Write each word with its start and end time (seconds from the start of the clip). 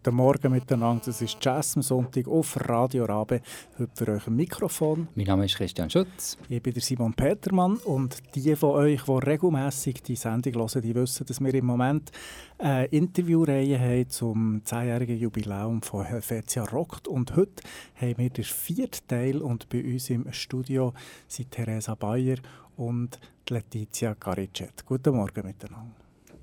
Guten 0.00 0.14
Morgen 0.14 0.52
miteinander. 0.52 1.08
Es 1.08 1.20
ist 1.22 1.44
Jazz 1.44 1.74
am 1.74 1.82
Sonntag 1.82 2.28
auf 2.28 2.56
Radio 2.68 3.04
Rabe. 3.04 3.40
Heute 3.80 3.90
für 3.94 4.12
euch 4.12 4.28
ein 4.28 4.36
Mikrofon. 4.36 5.08
Mein 5.16 5.26
Name 5.26 5.46
ist 5.46 5.56
Christian 5.56 5.90
Schütz. 5.90 6.38
Ich 6.48 6.62
bin 6.62 6.72
der 6.72 6.82
Simon 6.82 7.12
Petermann 7.12 7.78
und 7.78 8.22
die 8.36 8.54
von 8.54 8.76
euch, 8.76 9.02
die 9.02 9.10
regelmäßig 9.10 10.04
die 10.04 10.14
Sendung 10.14 10.54
hören, 10.54 10.82
die 10.82 10.94
wissen, 10.94 11.26
dass 11.26 11.40
wir 11.40 11.52
im 11.52 11.66
Moment 11.66 12.12
eine 12.58 12.84
Interviewreihe 12.84 13.76
haben 13.76 14.08
zum 14.08 14.62
10-jährigen 14.64 15.18
Jubiläum 15.18 15.82
von 15.82 16.04
Helvetia 16.04 16.62
Rockt. 16.62 17.08
Und 17.08 17.34
heute 17.34 17.64
haben 18.00 18.18
wir 18.18 18.30
den 18.30 18.44
vierten 18.44 19.08
Teil 19.08 19.42
und 19.42 19.68
bei 19.68 19.82
uns 19.82 20.10
im 20.10 20.32
Studio 20.32 20.94
sind 21.26 21.50
Theresa 21.50 21.96
Bayer 21.96 22.36
und 22.76 23.18
Letizia 23.48 24.14
Caricet. 24.14 24.86
Guten 24.86 25.16
Morgen 25.16 25.44
miteinander. 25.44 25.96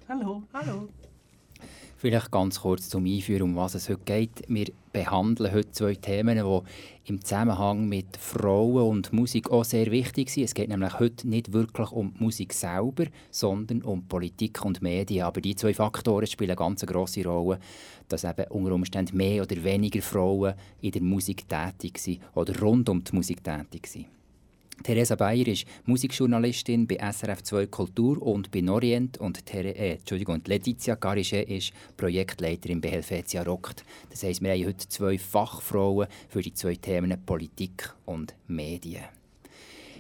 Hallo. 0.09 0.43
Hallo. 0.51 0.89
Vielleicht 2.05 2.29
ganz 2.29 2.61
kurz 2.61 2.87
zum 2.87 3.07
Einführen, 3.07 3.41
um 3.41 3.55
was 3.55 3.73
es 3.73 3.89
heute 3.89 4.03
geht. 4.05 4.43
Wir 4.47 4.67
behandeln 4.93 5.51
heute 5.51 5.71
zwei 5.71 5.95
Themen, 5.95 6.37
die 6.37 7.09
im 7.09 7.19
Zusammenhang 7.19 7.89
mit 7.89 8.15
Frauen 8.17 8.87
und 8.87 9.11
Musik 9.11 9.49
auch 9.49 9.65
sehr 9.65 9.89
wichtig 9.89 10.29
sind. 10.29 10.43
Es 10.43 10.53
geht 10.53 10.69
nämlich 10.69 10.99
heute 10.99 11.27
nicht 11.27 11.51
wirklich 11.51 11.91
um 11.91 12.13
die 12.13 12.23
Musik 12.23 12.53
selber, 12.53 13.05
sondern 13.31 13.81
um 13.81 14.07
Politik 14.07 14.63
und 14.63 14.83
Medien. 14.83 15.25
Aber 15.25 15.41
die 15.41 15.55
zwei 15.55 15.73
Faktoren 15.73 16.27
spielen 16.27 16.51
eine 16.51 16.57
ganz 16.57 16.85
grosse 16.85 17.23
Rolle, 17.23 17.57
dass 18.07 18.23
eben 18.23 18.51
unter 18.51 18.75
Umständen 18.75 19.17
mehr 19.17 19.41
oder 19.41 19.63
weniger 19.63 20.03
Frauen 20.03 20.53
in 20.81 20.91
der 20.91 21.01
Musik 21.01 21.49
tätig 21.49 21.97
sind 21.97 22.19
oder 22.35 22.55
rund 22.59 22.87
um 22.87 23.03
die 23.03 23.15
Musik 23.15 23.43
tätig 23.43 23.87
sind. 23.87 24.14
Theresa 24.83 25.15
Bayer 25.15 25.47
ist 25.47 25.65
Musikjournalistin 25.85 26.85
bei 26.87 26.97
SRF 26.97 27.43
2 27.43 27.67
Kultur 27.67 28.21
und 28.21 28.51
bei 28.51 28.61
Norient 28.61 29.17
und, 29.17 29.45
Ther 29.45 29.65
äh, 29.65 29.93
Entschuldigung, 29.93 30.41
Letizia 30.45 30.95
Garichet 30.95 31.49
ist 31.49 31.73
Projektleiterin 31.97 32.81
bei 32.81 32.89
Helvetia 32.89 33.43
Rockt. 33.43 33.83
Das 34.09 34.23
heisst, 34.23 34.41
wir 34.41 34.51
haben 34.51 34.65
heute 34.65 34.87
zwei 34.87 35.17
Fachfrauen 35.17 36.07
für 36.29 36.41
die 36.41 36.53
zwei 36.53 36.75
Themen 36.75 37.17
Politik 37.25 37.93
und 38.05 38.35
Medien. 38.47 39.05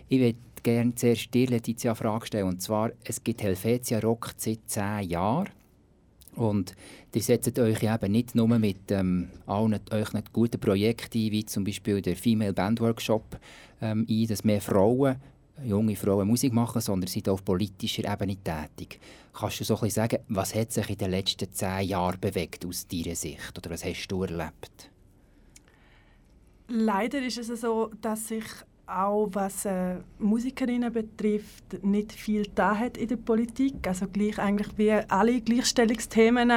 Ich 0.07 0.19
würde 0.19 0.37
gerne 0.61 0.93
zuerst 0.95 1.33
dir, 1.33 1.47
Letizia, 1.47 1.91
eine 1.91 1.95
Frage 1.95 2.27
stellen. 2.27 2.47
Und 2.47 2.61
zwar, 2.61 2.91
es 3.03 3.23
gibt 3.23 3.41
Helvetia 3.41 3.99
Rockt 3.99 4.39
seit 4.39 4.59
zehn 4.67 5.09
Jahren. 5.09 5.49
Und 6.35 6.75
ihr 7.13 7.21
setzt 7.21 7.57
euch 7.59 7.81
eben 7.81 8.11
nicht 8.11 8.35
nur 8.35 8.47
mit 8.47 8.91
ähm, 8.91 9.29
allen 9.45 9.79
euch 9.91 10.09
guten 10.33 10.59
Projekten 10.59 11.17
ein, 11.17 11.31
wie 11.31 11.45
zum 11.45 11.63
Beispiel 11.63 12.01
der 12.01 12.15
Female 12.15 12.53
Band 12.53 12.81
Workshop, 12.81 13.39
ähm, 13.81 14.05
ein, 14.09 14.27
dass 14.27 14.43
mehr 14.43 14.61
Frauen, 14.61 15.15
junge 15.63 15.95
Frauen 15.95 16.27
Musik 16.27 16.53
machen, 16.53 16.81
sondern 16.81 17.07
sind 17.07 17.29
auf 17.29 17.43
politischer 17.43 18.11
Ebene 18.11 18.35
tätig. 18.35 18.99
Kannst 19.33 19.59
du 19.59 19.63
so 19.63 19.79
ein 19.79 19.89
sagen, 19.89 20.19
was 20.27 20.53
hat 20.55 20.71
sich 20.71 20.89
in 20.89 20.97
den 20.97 21.11
letzten 21.11 21.51
zehn 21.51 21.87
Jahren 21.87 22.19
bewegt 22.19 22.65
aus 22.65 22.87
deiner 22.87 23.15
Sicht? 23.15 23.57
Oder 23.57 23.69
was 23.69 23.85
hast 23.85 24.07
du 24.07 24.23
erlebt? 24.23 24.89
Leider 26.67 27.21
ist 27.23 27.37
es 27.37 27.61
so, 27.61 27.91
dass 28.01 28.27
sich 28.27 28.43
auch 28.87 29.29
was 29.31 29.65
äh, 29.65 29.95
Musikerinnen 30.19 30.91
betrifft, 30.91 31.83
nicht 31.83 32.11
viel 32.11 32.47
da 32.53 32.77
hat 32.77 32.97
in 32.97 33.07
der 33.07 33.17
Politik. 33.17 33.87
Also 33.87 34.07
gleich 34.07 34.37
eigentlich 34.39 34.77
wie 34.77 34.91
alle 34.91 35.41
Gleichstellungsthemen 35.41 36.51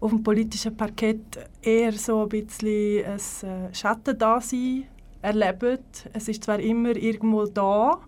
auf 0.00 0.10
dem 0.10 0.22
politischen 0.22 0.76
Parkett 0.76 1.48
eher 1.62 1.92
so 1.92 2.22
ein 2.22 2.28
bisschen 2.28 3.04
ein 3.04 3.16
äh, 3.48 3.74
Schattendasein 3.74 4.84
erleben. 5.22 5.78
Es 6.12 6.28
ist 6.28 6.44
zwar 6.44 6.58
immer 6.58 6.94
irgendwo 6.96 7.46
da, 7.46 8.00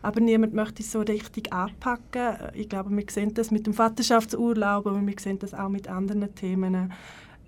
aber 0.00 0.20
niemand 0.20 0.54
möchte 0.54 0.82
es 0.82 0.90
so 0.90 1.00
richtig 1.00 1.52
anpacken. 1.52 2.36
Ich 2.54 2.68
glaube, 2.68 2.90
wir 2.90 3.04
sehen 3.08 3.34
das 3.34 3.50
mit 3.50 3.66
dem 3.66 3.74
Vaterschaftsurlaub, 3.74 4.86
aber 4.86 5.06
wir 5.06 5.14
sehen 5.18 5.38
das 5.38 5.54
auch 5.54 5.68
mit 5.68 5.86
anderen 5.86 6.34
Themen 6.34 6.92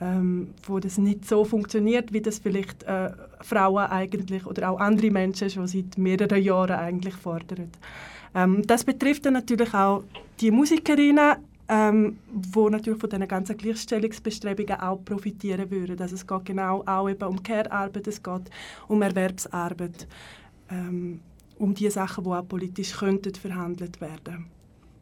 ähm, 0.01 0.49
wo 0.67 0.79
das 0.79 0.99
nicht 0.99 1.27
so 1.27 1.45
funktioniert, 1.45 2.13
wie 2.13 2.21
das 2.21 2.39
vielleicht 2.39 2.83
äh, 2.85 3.11
Frauen 3.41 3.87
eigentlich 3.87 4.47
oder 4.47 4.71
auch 4.71 4.81
andere 4.81 5.11
Menschen 5.11 5.51
schon 5.51 5.67
seit 5.67 5.97
mehreren 5.97 6.43
Jahren 6.43 6.77
eigentlich 6.77 7.15
fordern. 7.15 7.71
Ähm, 8.35 8.63
das 8.67 8.85
betrifft 8.85 9.27
dann 9.27 9.35
natürlich 9.35 9.73
auch 9.73 10.03
die 10.41 10.51
Musikerinnen, 10.51 11.37
ähm, 11.69 12.19
wo 12.33 12.69
natürlich 12.69 13.01
von 13.01 13.09
diesen 13.09 13.29
ganzen 13.29 13.57
Gleichstellungsbestrebungen 13.57 14.81
auch 14.81 15.03
profitieren 15.05 15.71
würden. 15.71 16.01
Also 16.01 16.17
es 16.17 16.27
geht 16.27 16.45
genau 16.45 16.83
auch 16.85 17.09
eben 17.09 17.29
um 17.29 17.43
Care-Arbeit, 17.43 18.07
es 18.09 18.23
geht 18.23 18.51
um 18.89 19.01
Erwerbsarbeit, 19.01 20.07
ähm, 20.71 21.21
um 21.59 21.73
die 21.73 21.89
Sachen, 21.89 22.25
die 22.25 22.31
auch 22.31 22.47
politisch 22.47 22.95
könnten 22.97 23.35
verhandelt 23.35 24.01
werden 24.01 24.54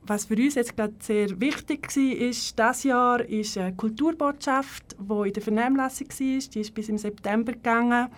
was 0.04 0.24
für 0.24 0.34
uns 0.36 0.56
jetzt 0.56 0.76
gerade 0.76 0.94
sehr 1.00 1.40
wichtig 1.40 1.88
war, 1.96 2.28
ist, 2.28 2.58
dieses 2.58 2.82
Jahr 2.84 3.20
ist 3.20 3.56
eine 3.56 3.74
Kulturbotschaft, 3.74 4.96
die 4.98 5.28
in 5.28 5.32
der 5.32 5.42
Vernehmlassung 5.42 6.08
war, 6.08 6.38
die 6.38 6.60
ist 6.60 6.74
bis 6.74 6.88
im 6.88 6.98
September 6.98 7.52
gegangen, 7.52 8.08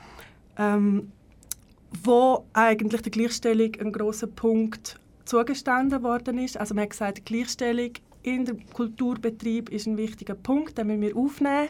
ähm, 0.59 1.13
wo 2.03 2.47
eigentlich 2.53 3.03
der 3.03 3.13
Gleichstellung 3.13 3.73
ein 3.81 3.93
großer 3.93 4.27
Punkt 4.27 4.99
zugestanden 5.25 6.03
worden 6.03 6.39
ist. 6.39 6.59
Also 6.59 6.75
man 6.75 6.85
hat 6.85 6.91
gesagt, 6.91 7.19
die 7.19 7.25
Gleichstellung 7.25 7.91
in 8.23 8.45
der 8.47 8.57
Kulturbetrieb 8.73 9.69
ist 9.69 9.87
ein 9.87 9.97
wichtiger 9.97 10.35
Punkt, 10.35 10.79
den 10.79 10.87
müssen 10.87 11.03
wir 11.03 11.17
aufnehmen. 11.17 11.69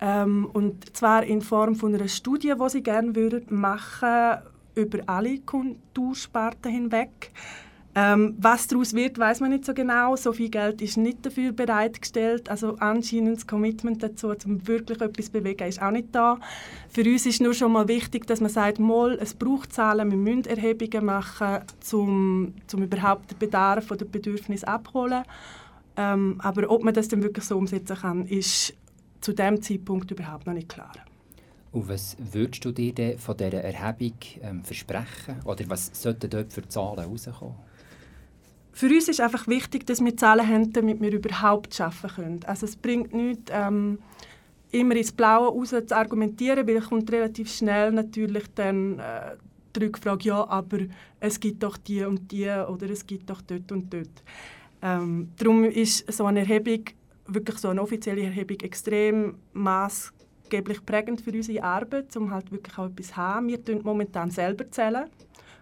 Ähm, 0.00 0.48
und 0.52 0.96
zwar 0.96 1.24
in 1.24 1.42
Form 1.42 1.74
von 1.76 1.94
einer 1.94 2.08
Studie, 2.08 2.52
die 2.60 2.68
sie 2.68 2.82
gerne 2.82 3.14
würden 3.14 3.60
machen 3.60 4.38
über 4.74 4.98
alle 5.06 5.38
Kultursparten 5.40 6.70
hinweg. 6.70 7.32
Ähm, 8.00 8.36
was 8.38 8.68
daraus 8.68 8.94
wird, 8.94 9.18
weiß 9.18 9.40
man 9.40 9.50
nicht 9.50 9.64
so 9.64 9.74
genau. 9.74 10.14
So 10.14 10.32
viel 10.32 10.50
Geld 10.50 10.80
ist 10.82 10.96
nicht 10.96 11.26
dafür 11.26 11.50
bereitgestellt. 11.50 12.48
Also 12.48 12.76
anscheinend 12.78 13.38
das 13.38 13.46
Commitment 13.48 14.00
dazu, 14.04 14.32
um 14.46 14.68
wirklich 14.68 15.00
etwas 15.00 15.26
zu 15.26 15.32
bewegen, 15.32 15.66
ist 15.66 15.82
auch 15.82 15.90
nicht 15.90 16.08
da. 16.12 16.38
Für 16.88 17.02
uns 17.02 17.26
ist 17.26 17.40
nur 17.40 17.54
schon 17.54 17.72
mal 17.72 17.88
wichtig, 17.88 18.24
dass 18.28 18.40
man 18.40 18.50
sagt, 18.50 18.78
mal, 18.78 19.18
es 19.20 19.34
braucht 19.34 19.72
Zahlen, 19.72 20.12
wir 20.12 20.18
müssen 20.18 20.44
Erhebungen 20.44 21.06
machen, 21.06 21.58
um, 21.92 22.54
um 22.72 22.82
überhaupt 22.84 23.32
den 23.32 23.38
Bedarf 23.38 23.90
oder 23.90 24.04
Bedürfnis 24.04 24.62
abholen. 24.62 25.24
Ähm, 25.96 26.36
aber 26.38 26.70
ob 26.70 26.84
man 26.84 26.94
das 26.94 27.08
dann 27.08 27.24
wirklich 27.24 27.46
so 27.46 27.58
umsetzen 27.58 27.96
kann, 27.96 28.26
ist 28.26 28.74
zu 29.20 29.32
dem 29.32 29.60
Zeitpunkt 29.60 30.08
überhaupt 30.12 30.46
noch 30.46 30.54
nicht 30.54 30.68
klar. 30.68 30.92
Und 31.72 31.88
was 31.88 32.16
würdest 32.20 32.64
du 32.64 32.70
dir 32.70 33.18
von 33.18 33.36
dieser 33.36 33.64
Erhebung 33.64 34.18
ähm, 34.40 34.62
versprechen? 34.62 35.40
Oder 35.44 35.64
was 35.66 35.90
sollten 35.92 36.30
dort 36.30 36.52
für 36.52 36.66
Zahlen 36.68 37.00
herauskommen? 37.00 37.67
Für 38.78 38.86
uns 38.86 39.08
ist 39.08 39.20
einfach 39.20 39.48
wichtig, 39.48 39.88
dass 39.88 40.04
wir 40.04 40.16
Zahlen 40.16 40.46
haben, 40.46 40.72
damit 40.72 41.00
wir 41.00 41.12
überhaupt 41.12 41.80
arbeiten 41.80 42.14
können. 42.14 42.40
Also 42.46 42.64
es 42.64 42.76
bringt 42.76 43.12
nichts, 43.12 43.50
ähm, 43.52 43.98
immer 44.70 44.94
ins 44.94 45.10
Blaue 45.10 45.48
raus 45.48 45.70
zu 45.70 45.96
argumentieren, 45.96 46.64
weil 46.64 46.80
kommt 46.80 47.10
relativ 47.10 47.52
schnell 47.52 47.90
natürlich 47.90 48.44
dann 48.54 49.00
äh, 49.00 49.34
die 49.74 49.84
Rückfrage, 49.84 50.28
ja, 50.28 50.48
aber 50.48 50.78
es 51.18 51.40
gibt 51.40 51.60
doch 51.64 51.76
die 51.76 52.04
und 52.04 52.30
die 52.30 52.46
oder 52.46 52.88
es 52.88 53.04
gibt 53.04 53.28
doch 53.28 53.42
dort 53.42 53.72
und 53.72 53.92
dort. 53.92 54.22
Ähm, 54.80 55.30
darum 55.36 55.64
ist 55.64 56.12
so 56.12 56.26
eine 56.26 56.38
Erhebung, 56.38 56.84
wirklich 57.26 57.58
so 57.58 57.70
eine 57.70 57.82
offizielle 57.82 58.22
Erhebung, 58.22 58.60
extrem 58.60 59.38
maßgeblich 59.54 60.86
prägend 60.86 61.20
für 61.20 61.32
unsere 61.32 61.64
Arbeit, 61.64 62.16
um 62.16 62.30
halt 62.30 62.52
wirklich 62.52 62.78
auch 62.78 62.86
etwas 62.86 63.08
zu 63.08 63.16
haben. 63.16 63.48
Wir 63.48 63.58
zählen 63.58 63.82
momentan 63.82 64.30
selber 64.30 64.70
zählen. 64.70 65.06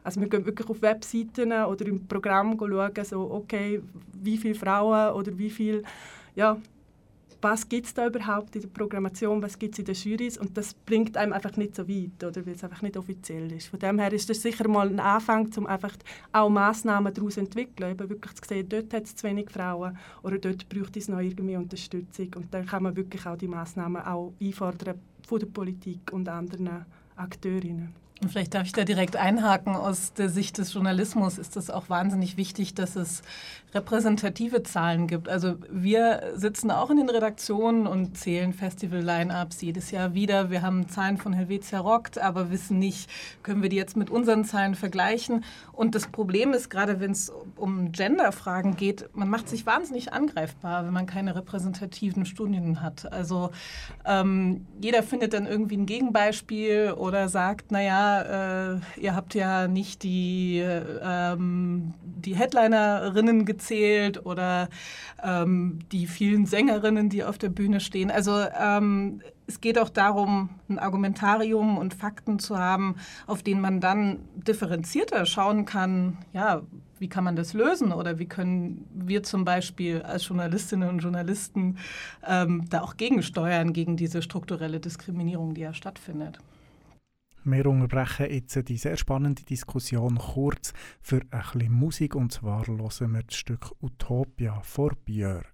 Also 0.07 0.21
wir 0.21 0.29
gehen 0.29 0.47
wirklich 0.47 0.71
auf 0.71 0.81
Webseiten 0.83 1.53
oder 1.53 1.85
im 1.85 2.07
Programm 2.07 2.57
schauen, 2.57 3.05
so, 3.05 3.29
okay, 3.33 3.83
wie 4.13 4.39
viele 4.39 4.55
Frauen 4.55 5.15
oder 5.15 5.37
wie 5.37 5.51
viel, 5.51 5.83
ja, 6.37 6.57
was 7.43 7.69
gibt 7.69 7.87
es 7.87 7.95
da 7.95 8.07
überhaupt 8.07 8.55
in 8.55 8.63
der 8.63 8.69
Programmation, 8.69 9.43
was 9.43 9.59
gibt 9.59 9.75
es 9.75 9.81
in 9.81 9.85
den 9.85 9.95
Jurys 9.97 10.39
und 10.39 10.57
das 10.57 10.75
bringt 10.75 11.17
einem 11.17 11.33
einfach 11.33 11.57
nicht 11.57 11.75
so 11.75 11.89
weit, 11.89 12.23
oder, 12.23 12.47
weil 12.47 12.55
es 12.55 12.63
einfach 12.63 12.83
nicht 12.83 12.97
offiziell 12.97 13.51
ist. 13.51 13.67
Von 13.67 13.81
dem 13.81 13.99
her 13.99 14.13
ist 14.13 14.31
das 14.31 14.43
sicher 14.43 14.69
mal 14.69 14.89
ein 14.89 15.01
Anfang, 15.01 15.51
um 15.57 15.67
einfach 15.67 15.97
auch 16.33 16.49
Massnahmen 16.49 17.13
daraus 17.13 17.35
zu 17.35 17.41
entwickeln, 17.41 17.91
eben 17.91 18.09
wirklich 18.09 18.35
zu 18.35 18.49
sehen, 18.49 18.69
dort 18.69 18.95
hat 18.95 19.07
es 19.07 19.17
zu 19.17 19.27
wenig 19.27 19.51
Frauen 19.51 19.99
oder 20.23 20.39
dort 20.39 20.69
braucht 20.69 20.97
es 20.97 21.09
noch 21.09 21.19
irgendwie 21.19 21.57
Unterstützung 21.57 22.31
und 22.37 22.55
dann 22.55 22.65
kann 22.65 22.85
man 22.85 22.95
wirklich 22.95 23.27
auch 23.27 23.37
die 23.37 23.49
Massnahmen 23.49 24.03
auch 24.03 24.33
einfordern 24.41 25.01
von 25.27 25.41
der 25.41 25.47
Politik 25.47 26.13
und 26.13 26.29
anderen 26.29 26.87
Akteurinnen. 27.17 28.06
Vielleicht 28.29 28.55
darf 28.55 28.67
ich 28.67 28.73
da 28.73 28.85
direkt 28.85 29.17
einhaken. 29.17 29.77
Aus 29.77 30.15
der 30.15 30.31
Sicht 30.31 30.57
des 30.59 30.73
Journalismus 30.73 31.37
ist 31.37 31.57
es 31.57 31.69
auch 31.69 31.91
wahnsinnig 31.91 32.37
wichtig, 32.37 32.75
dass 32.75 32.97
es 32.97 33.23
repräsentative 33.77 34.63
Zahlen 34.63 35.07
gibt. 35.07 35.29
Also 35.29 35.57
wir 35.71 36.33
sitzen 36.35 36.71
auch 36.71 36.91
in 36.91 36.97
den 36.97 37.11
Redaktionen 37.11 37.87
und 37.87 38.17
zählen 38.17 38.53
Festival-Line-Ups 38.53 39.61
jedes 39.61 39.91
Jahr 39.91 40.15
wieder. 40.15 40.51
Wir 40.51 40.63
haben 40.63 40.89
Zahlen 40.89 41.19
von 41.19 41.33
Helvetia 41.33 41.79
Rockt, 41.79 42.19
aber 42.19 42.51
wissen 42.51 42.79
nicht, 42.79 43.09
können 43.43 43.63
wir 43.63 43.69
die 43.69 43.77
jetzt 43.77 43.97
mit 43.97 44.11
unseren 44.11 44.45
Zahlen 44.45 44.75
vergleichen. 44.75 45.45
Und 45.73 45.95
das 45.95 46.09
Problem 46.09 46.53
ist, 46.55 46.71
gerade 46.71 47.01
wenn 47.01 47.11
es 47.11 47.31
um 47.57 47.93
Gender-Fragen 47.93 48.77
geht, 48.77 49.09
man 49.15 49.29
macht 49.29 49.49
sich 49.49 49.67
wahnsinnig 49.67 50.13
angreifbar, 50.13 50.87
wenn 50.87 50.93
man 50.93 51.07
keine 51.07 51.37
repräsentativen 51.37 52.25
Studien 52.25 52.83
hat. 52.83 53.13
Also 53.13 53.51
ähm, 54.07 54.67
jeder 54.81 55.03
findet 55.03 55.35
dann 55.35 55.47
irgendwie 55.47 55.77
ein 55.77 55.87
Gegenbeispiel 55.87 56.95
oder 56.97 57.29
sagt, 57.29 57.71
naja, 57.71 58.75
äh, 58.77 58.81
ihr 58.99 59.15
habt 59.15 59.35
ja 59.35 59.69
nicht 59.69 60.03
die, 60.03 60.65
ähm, 61.03 61.93
die 62.03 62.35
Headlinerinnen 62.35 63.45
gezählt, 63.45 63.66
gezählt 63.67 64.25
oder 64.25 64.69
ähm, 65.23 65.81
die 65.93 66.07
vielen 66.07 66.47
Sängerinnen, 66.47 67.09
die 67.09 67.25
auf 67.25 67.39
der 67.39 67.49
Bühne 67.49 67.81
stehen. 67.81 68.11
Also 68.11 68.45
ähm, 68.59 69.21
es 69.47 69.61
geht 69.61 69.79
auch 69.79 69.89
darum, 69.89 70.51
ein 70.69 70.79
Argumentarium 70.79 71.79
und 71.79 71.95
Fakten 71.95 72.39
zu 72.39 72.59
haben, 72.59 72.97
auf 73.27 73.43
denen 73.43 73.61
man 73.61 73.81
dann 73.81 74.21
differenzierter 74.35 75.27
schauen 75.27 75.65
kann, 75.65 76.19
ja, 76.33 76.63
wie 76.99 77.09
kann 77.09 77.25
man 77.25 77.37
das 77.37 77.53
lösen 77.53 77.93
oder 77.93 78.19
wie 78.19 78.27
können 78.27 78.87
wir 78.95 79.23
zum 79.23 79.45
Beispiel 79.45 80.03
als 80.03 80.27
Journalistinnen 80.27 80.89
und 80.89 81.01
Journalisten 81.01 81.77
ähm, 82.27 82.65
da 82.71 82.81
auch 82.81 82.97
gegensteuern 82.97 83.75
gegen 83.75 83.97
diese 83.97 84.23
strukturelle 84.23 84.81
Diskriminierung, 84.81 85.53
die 85.53 85.61
ja 85.61 85.75
stattfindet. 85.75 86.39
Wir 87.49 87.67
unterbrechen 87.67 88.27
jetzt 88.29 88.69
die 88.69 88.77
sehr 88.77 88.97
spannende 88.97 89.45
Diskussion 89.45 90.19
kurz 90.19 90.73
für 91.01 91.21
ein 91.31 91.43
bisschen 91.53 91.73
Musik 91.73 92.17
und 92.17 92.33
zwar 92.33 92.67
hören 92.67 93.13
wir 93.15 93.23
das 93.23 93.37
Stück 93.37 93.71
Utopia 93.81 94.61
vor 94.63 94.97
Björk. 95.05 95.47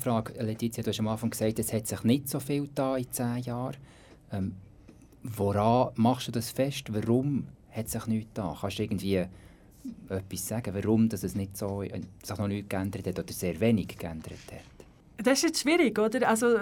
Frage, 0.00 0.32
Letizia, 0.42 0.82
du 0.82 0.90
hast 0.90 1.00
am 1.00 1.08
Anfang 1.08 1.30
gesagt, 1.30 1.58
es 1.58 1.72
hat 1.72 1.86
sich 1.86 2.02
nicht 2.04 2.28
so 2.28 2.40
viel 2.40 2.68
da 2.74 2.96
in 2.96 3.10
zehn 3.10 3.38
Jahren. 3.38 3.76
Ähm, 4.32 4.56
woran 5.22 5.92
machst 5.96 6.28
du 6.28 6.32
das 6.32 6.50
fest? 6.50 6.92
Warum 6.92 7.46
hat 7.70 7.88
sich 7.88 8.06
nichts 8.06 8.30
da? 8.34 8.56
Kannst 8.60 8.78
du 8.78 8.82
irgendwie 8.82 9.24
etwas 10.08 10.48
sagen, 10.48 10.74
warum 10.74 11.08
dass 11.08 11.22
es 11.22 11.34
nicht 11.34 11.56
so, 11.56 11.82
äh, 11.82 12.00
sich 12.22 12.38
noch 12.38 12.48
nichts 12.48 12.68
geändert 12.68 13.06
hat 13.06 13.18
oder 13.18 13.32
sehr 13.32 13.58
wenig 13.60 13.96
geändert 13.98 14.32
hat? 14.50 15.24
Das 15.24 15.38
ist 15.38 15.42
jetzt 15.42 15.60
schwierig, 15.60 15.98
oder? 15.98 16.28
Also, 16.28 16.56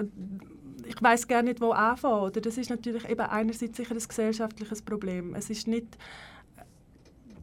ich 0.87 1.03
weiß 1.03 1.29
gar 1.29 1.43
nicht, 1.43 1.61
wo 1.61 1.71
anfangen. 1.71 2.23
Oder? 2.23 2.41
Das 2.41 2.57
ist 2.59 2.71
natürlich 2.71 3.09
eben 3.09 3.21
einerseits 3.21 3.77
sicher 3.77 3.95
ein 3.95 3.99
gesellschaftliches 3.99 4.83
Problem. 4.83 5.35
Es 5.35 5.51
ist 5.51 5.69
nicht 5.69 5.87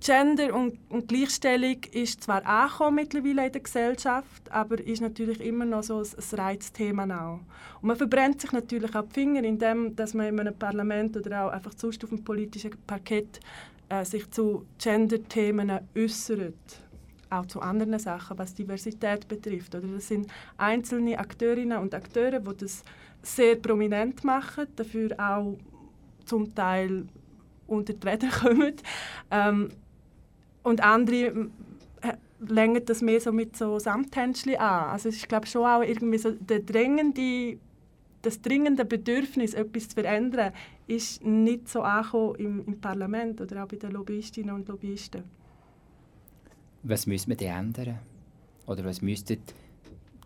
Gender 0.05 0.53
und, 0.53 0.77
und, 0.89 1.07
Gleichstellung 1.07 1.77
ist 1.91 2.23
zwar 2.23 2.45
angekommen 2.45 2.97
mittlerweile 2.97 3.47
in 3.47 3.51
der 3.51 3.61
Gesellschaft, 3.61 4.51
aber 4.51 4.79
ist 4.79 5.01
natürlich 5.01 5.41
immer 5.41 5.65
noch 5.65 5.81
so 5.81 5.97
ein, 5.97 6.05
ein 6.05 6.39
Reizthema 6.39 7.05
auch. 7.05 7.39
Und 7.81 7.87
man 7.87 7.97
verbrennt 7.97 8.39
sich 8.39 8.51
natürlich 8.51 8.95
auch 8.95 9.07
die 9.07 9.13
Finger, 9.13 9.43
indem 9.43 9.95
dass 9.95 10.13
man 10.13 10.27
in 10.27 10.39
einem 10.39 10.53
Parlament 10.53 11.17
oder 11.17 11.45
auch 11.45 11.49
einfach 11.49 11.71
sonst 11.75 12.03
auf 12.03 12.11
dem 12.11 12.23
politischen 12.23 12.69
Parkett 12.85 13.39
äh, 13.89 14.05
sich 14.05 14.29
zu 14.29 14.67
Gender-Themen 14.77 15.71
äußert. 15.97 16.81
Auch 17.31 17.47
zu 17.47 17.59
anderen 17.61 17.97
Sachen, 17.97 18.37
was 18.37 18.53
Diversität 18.53 19.27
betrifft. 19.27 19.73
Oder 19.73 19.87
das 19.87 20.07
sind 20.07 20.27
einzelne 20.57 21.17
Akteurinnen 21.17 21.79
und 21.79 21.95
Akteure, 21.95 22.41
die 22.41 22.57
das 22.57 22.83
sehr 23.23 23.55
prominent 23.55 24.23
machen, 24.23 24.67
dafür 24.75 25.15
auch 25.17 25.57
zum 26.25 26.53
Teil 26.53 27.07
unter 27.65 27.93
die 27.93 28.07
Räder 28.07 28.29
kommen. 28.41 28.75
Ähm, 29.31 29.69
und 30.65 30.81
andere 30.81 31.49
äh, 32.01 32.13
längen 32.39 32.83
das 32.85 33.01
mehr 33.01 33.21
so 33.21 33.31
mit 33.31 33.55
so 33.55 33.77
Samthändchen 33.77 34.57
an. 34.57 34.89
Also 34.89 35.09
ist 35.09 35.29
glaube 35.29 35.45
schon 35.45 35.63
auch 35.63 35.83
irgendwie 35.83 36.17
so 36.17 36.31
der 36.31 36.59
drängende, 36.59 37.59
das 38.23 38.41
dringende 38.41 38.83
Bedürfnis, 38.83 39.53
etwas 39.53 39.89
zu 39.89 39.93
verändern, 39.93 40.53
ist 40.87 41.23
nicht 41.23 41.69
so 41.69 41.81
angekommen 41.81 42.35
im, 42.39 42.65
im 42.65 42.81
Parlament 42.81 43.39
oder 43.41 43.63
auch 43.63 43.67
bei 43.67 43.77
den 43.77 43.91
Lobbyistinnen 43.91 44.55
und 44.55 44.67
Lobbyisten. 44.67 45.23
Was 46.81 47.05
müssen 47.05 47.29
wir 47.29 47.37
denn 47.37 47.55
ändern? 47.55 47.99
Oder 48.65 48.85
was 48.85 49.03
müsstet 49.03 49.53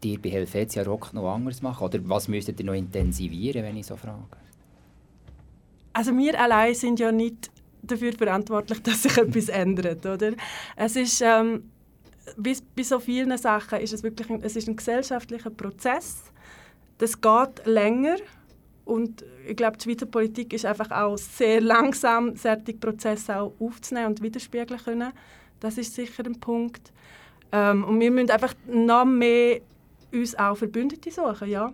ihr 0.01 0.21
bei 0.21 0.29
Helvetia 0.29 0.83
Rock 0.83 1.13
noch 1.13 1.33
anders 1.33 1.61
machen? 1.61 1.83
Oder 1.83 1.99
was 2.07 2.29
müsstet 2.29 2.61
ihr 2.61 2.65
noch 2.65 2.73
intensivieren, 2.73 3.63
wenn 3.63 3.75
ich 3.75 3.87
so 3.87 3.97
frage? 3.97 4.37
Also 5.91 6.15
wir 6.15 6.39
allein 6.39 6.73
sind 6.75 6.99
ja 7.01 7.11
nicht 7.11 7.51
dafür 7.81 8.13
verantwortlich, 8.13 8.81
dass 8.83 9.03
sich 9.03 9.17
etwas 9.17 9.49
ändert, 9.49 10.05
oder? 10.05 10.33
Es 10.75 10.95
ist, 10.95 11.21
ähm, 11.21 11.69
wie 12.37 12.55
bei 12.75 12.83
so 12.83 12.99
vielen 12.99 13.37
Sachen 13.37 13.79
ist 13.79 13.93
es 13.93 14.03
wirklich 14.03 14.29
ein, 14.29 14.41
es 14.43 14.55
ist 14.55 14.67
ein 14.67 14.75
gesellschaftlicher 14.75 15.49
Prozess. 15.49 16.23
Das 16.97 17.19
geht 17.19 17.65
länger 17.65 18.17
und 18.85 19.23
ich 19.47 19.55
glaube, 19.55 19.77
die 19.77 19.83
Schweizer 19.83 20.05
Politik 20.05 20.53
ist 20.53 20.65
einfach 20.65 20.91
auch 20.91 21.17
sehr 21.17 21.61
langsam, 21.61 22.35
solche 22.35 22.73
Prozesse 22.73 23.39
auch 23.39 23.53
aufzunehmen 23.59 24.07
und 24.07 24.21
widerspiegeln 24.21 24.79
können. 24.79 25.11
Das 25.59 25.77
ist 25.77 25.93
sicher 25.93 26.25
ein 26.25 26.39
Punkt. 26.39 26.91
Ähm, 27.51 27.83
und 27.83 27.99
wir 27.99 28.11
müssen 28.11 28.31
einfach 28.31 28.53
noch 28.67 29.05
mehr 29.05 29.61
uns 30.11 30.35
auch 30.35 30.55
Verbündete 30.55 31.11
suchen, 31.11 31.49
ja. 31.49 31.71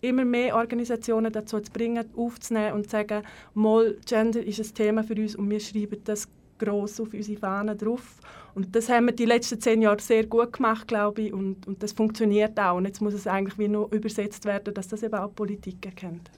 Immer 0.00 0.24
mehr 0.24 0.54
Organisationen 0.54 1.32
dazu 1.32 1.60
zu 1.60 1.72
bringen, 1.72 2.04
aufzunehmen 2.16 2.74
und 2.74 2.84
zu 2.84 2.90
sagen, 2.90 3.22
mal, 3.54 3.96
Gender 4.06 4.42
ist 4.42 4.60
ein 4.60 4.74
Thema 4.74 5.02
für 5.02 5.14
uns 5.14 5.34
und 5.34 5.50
wir 5.50 5.60
schreiben 5.60 5.98
das 6.04 6.28
gross 6.58 7.00
auf 7.00 7.12
unsere 7.14 7.38
Fahnen 7.38 7.76
drauf. 7.78 8.20
Und 8.54 8.74
das 8.74 8.88
haben 8.88 9.06
wir 9.06 9.12
die 9.12 9.24
letzten 9.24 9.60
zehn 9.60 9.82
Jahre 9.82 10.00
sehr 10.00 10.26
gut 10.26 10.52
gemacht, 10.52 10.88
glaube 10.88 11.22
ich, 11.22 11.32
und, 11.32 11.66
und 11.66 11.82
das 11.82 11.92
funktioniert 11.92 12.58
auch. 12.58 12.76
Und 12.76 12.86
jetzt 12.86 13.00
muss 13.00 13.14
es 13.14 13.26
eigentlich 13.26 13.58
wie 13.58 13.68
nur 13.68 13.92
übersetzt 13.92 14.44
werden, 14.44 14.74
dass 14.74 14.88
das 14.88 15.02
eben 15.02 15.14
auch 15.14 15.34
Politik 15.34 15.84
erkennt. 15.86 16.30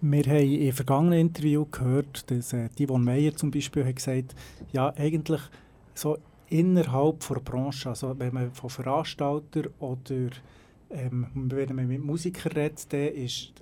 Wir 0.00 0.22
haben 0.24 0.52
im 0.52 0.72
vergangenen 0.72 1.18
Interview 1.18 1.64
gehört, 1.70 2.30
dass 2.30 2.52
äh, 2.52 2.68
Yvonne 2.78 3.04
Meyer 3.04 3.34
zum 3.34 3.50
Beispiel 3.50 3.84
hat 3.86 3.96
gesagt 3.96 4.34
ja 4.72 4.92
eigentlich 4.96 5.40
so 5.94 6.18
innerhalb 6.48 7.26
der 7.26 7.40
Branche, 7.40 7.88
also 7.88 8.18
wenn 8.18 8.34
man 8.34 8.52
von 8.52 8.68
Veranstaltern 8.68 9.68
oder 9.78 10.30
ähm, 10.94 11.26
wenn 11.34 11.76
man 11.76 11.88
mit 11.88 12.02
Musikern 12.02 12.52
redet, 12.52 12.92
dann 12.92 13.08
ist 13.08 13.52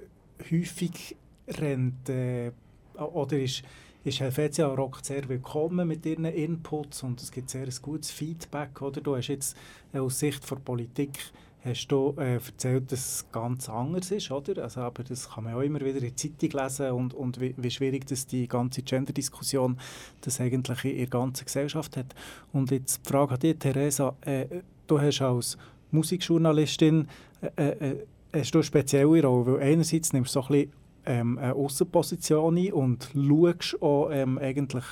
häufig 0.50 1.16
rennt, 1.48 2.08
äh, 2.08 2.52
oder 2.94 3.38
ist, 3.38 3.62
ist 4.04 4.20
Helvetia 4.20 4.66
Rock 4.66 5.00
sehr 5.02 5.28
willkommen 5.28 5.88
mit 5.88 6.04
ihren 6.04 6.26
Inputs 6.26 7.02
und 7.02 7.20
es 7.22 7.30
gibt 7.30 7.50
sehr 7.50 7.64
ein 7.64 7.74
gutes 7.80 8.10
Feedback. 8.10 8.82
Oder? 8.82 9.00
Du 9.00 9.16
hast 9.16 9.28
jetzt 9.28 9.56
äh, 9.92 9.98
aus 9.98 10.18
Sicht 10.18 10.48
der 10.50 10.56
Politik 10.56 11.18
hast 11.64 11.86
du 11.88 12.14
äh, 12.18 12.34
erzählt, 12.34 12.90
dass 12.90 12.98
es 12.98 13.26
ganz 13.30 13.68
anders 13.68 14.10
ist, 14.10 14.30
oder? 14.30 14.64
Also, 14.64 14.80
aber 14.80 15.04
das 15.04 15.30
kann 15.30 15.44
man 15.44 15.54
auch 15.54 15.60
immer 15.60 15.80
wieder 15.80 15.98
in 15.98 16.00
der 16.00 16.16
Zeitung 16.16 16.60
lesen 16.60 16.90
und, 16.90 17.14
und 17.14 17.40
wie, 17.40 17.54
wie 17.56 17.70
schwierig 17.70 18.06
das 18.06 18.26
die 18.26 18.48
ganze 18.48 18.82
Gender-Diskussion 18.82 19.78
das 20.22 20.40
eigentlich 20.40 20.84
in 20.84 20.96
der 20.96 21.06
ganzen 21.06 21.44
Gesellschaft 21.44 21.96
hat. 21.96 22.14
Und 22.52 22.70
jetzt 22.72 23.06
die 23.06 23.10
Frage 23.10 23.34
an 23.34 23.40
dich, 23.40 23.58
Theresa, 23.58 24.16
äh, 24.22 24.46
du 24.86 25.00
hast 25.00 25.22
als 25.22 25.56
Musikjournalistin 25.92 27.08
äh, 27.56 27.62
äh, 27.68 27.96
hast 28.34 28.54
du 28.54 28.58
eine 28.58 28.64
spezielle 28.64 29.06
Rolle, 29.06 29.46
weil 29.46 29.72
einerseits 29.72 30.12
nimmst 30.12 30.34
du 30.34 30.40
so 30.40 30.46
ein 30.46 30.52
bisschen 30.52 30.72
ähm, 31.06 31.38
eine 31.38 31.54
Außenposition 31.54 32.56
ein 32.56 32.72
und 32.72 33.10
schaust 33.14 33.82
auch 33.82 34.10
ähm, 34.10 34.38
eigentlich 34.38 34.84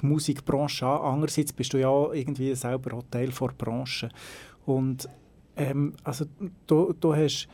die 0.00 0.06
Musikbranche 0.06 0.86
an. 0.86 1.14
Andererseits 1.14 1.52
bist 1.52 1.72
du 1.72 1.78
ja 1.78 2.12
irgendwie 2.12 2.54
selber 2.54 2.98
auch 2.98 3.04
Teil 3.10 3.30
der 3.30 3.48
Branche. 3.48 4.08
Und 4.64 5.08
ähm, 5.56 5.94
also 6.04 6.24
du, 6.66 6.94
du 6.98 7.14
hast, 7.14 7.48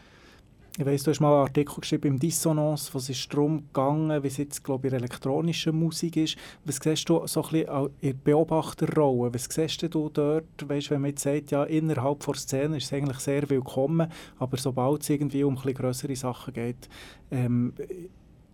ich 0.78 0.86
weiss, 0.86 1.02
du 1.02 1.10
hast 1.10 1.18
mal 1.18 1.32
einen 1.32 1.48
Artikel 1.48 1.80
geschrieben 1.80 2.06
im 2.06 2.18
Dissonance, 2.20 2.94
wo 2.94 2.98
es 2.98 3.10
ist 3.10 3.32
darum 3.32 3.66
gegangen, 3.66 4.22
wie 4.22 4.28
es 4.28 4.36
jetzt, 4.36 4.62
glaube 4.62 4.86
ich, 4.86 4.92
in 4.92 5.00
elektronischer 5.00 5.72
Musik 5.72 6.16
ist. 6.16 6.36
Was 6.64 6.76
siehst 6.76 7.08
du 7.08 7.26
so 7.26 7.42
ein 7.42 7.50
bisschen 7.50 7.90
in 8.00 8.10
der 8.10 8.12
Beobachterrolle? 8.12 9.34
Was 9.34 9.48
siehst 9.50 9.82
du 9.82 10.08
dort, 10.08 10.44
weißt, 10.64 10.92
wenn 10.92 11.00
man 11.00 11.10
jetzt 11.10 11.24
sagt, 11.24 11.50
ja, 11.50 11.64
innerhalb 11.64 12.24
der 12.24 12.34
Szene 12.34 12.76
ist 12.76 12.84
es 12.84 12.92
eigentlich 12.92 13.18
sehr 13.18 13.50
willkommen, 13.50 14.08
aber 14.38 14.56
sobald 14.56 15.02
es 15.02 15.10
irgendwie 15.10 15.42
um 15.42 15.58
ein 15.58 15.74
größere 15.74 16.14
Sachen 16.14 16.54
geht, 16.54 16.88
ähm, 17.32 17.72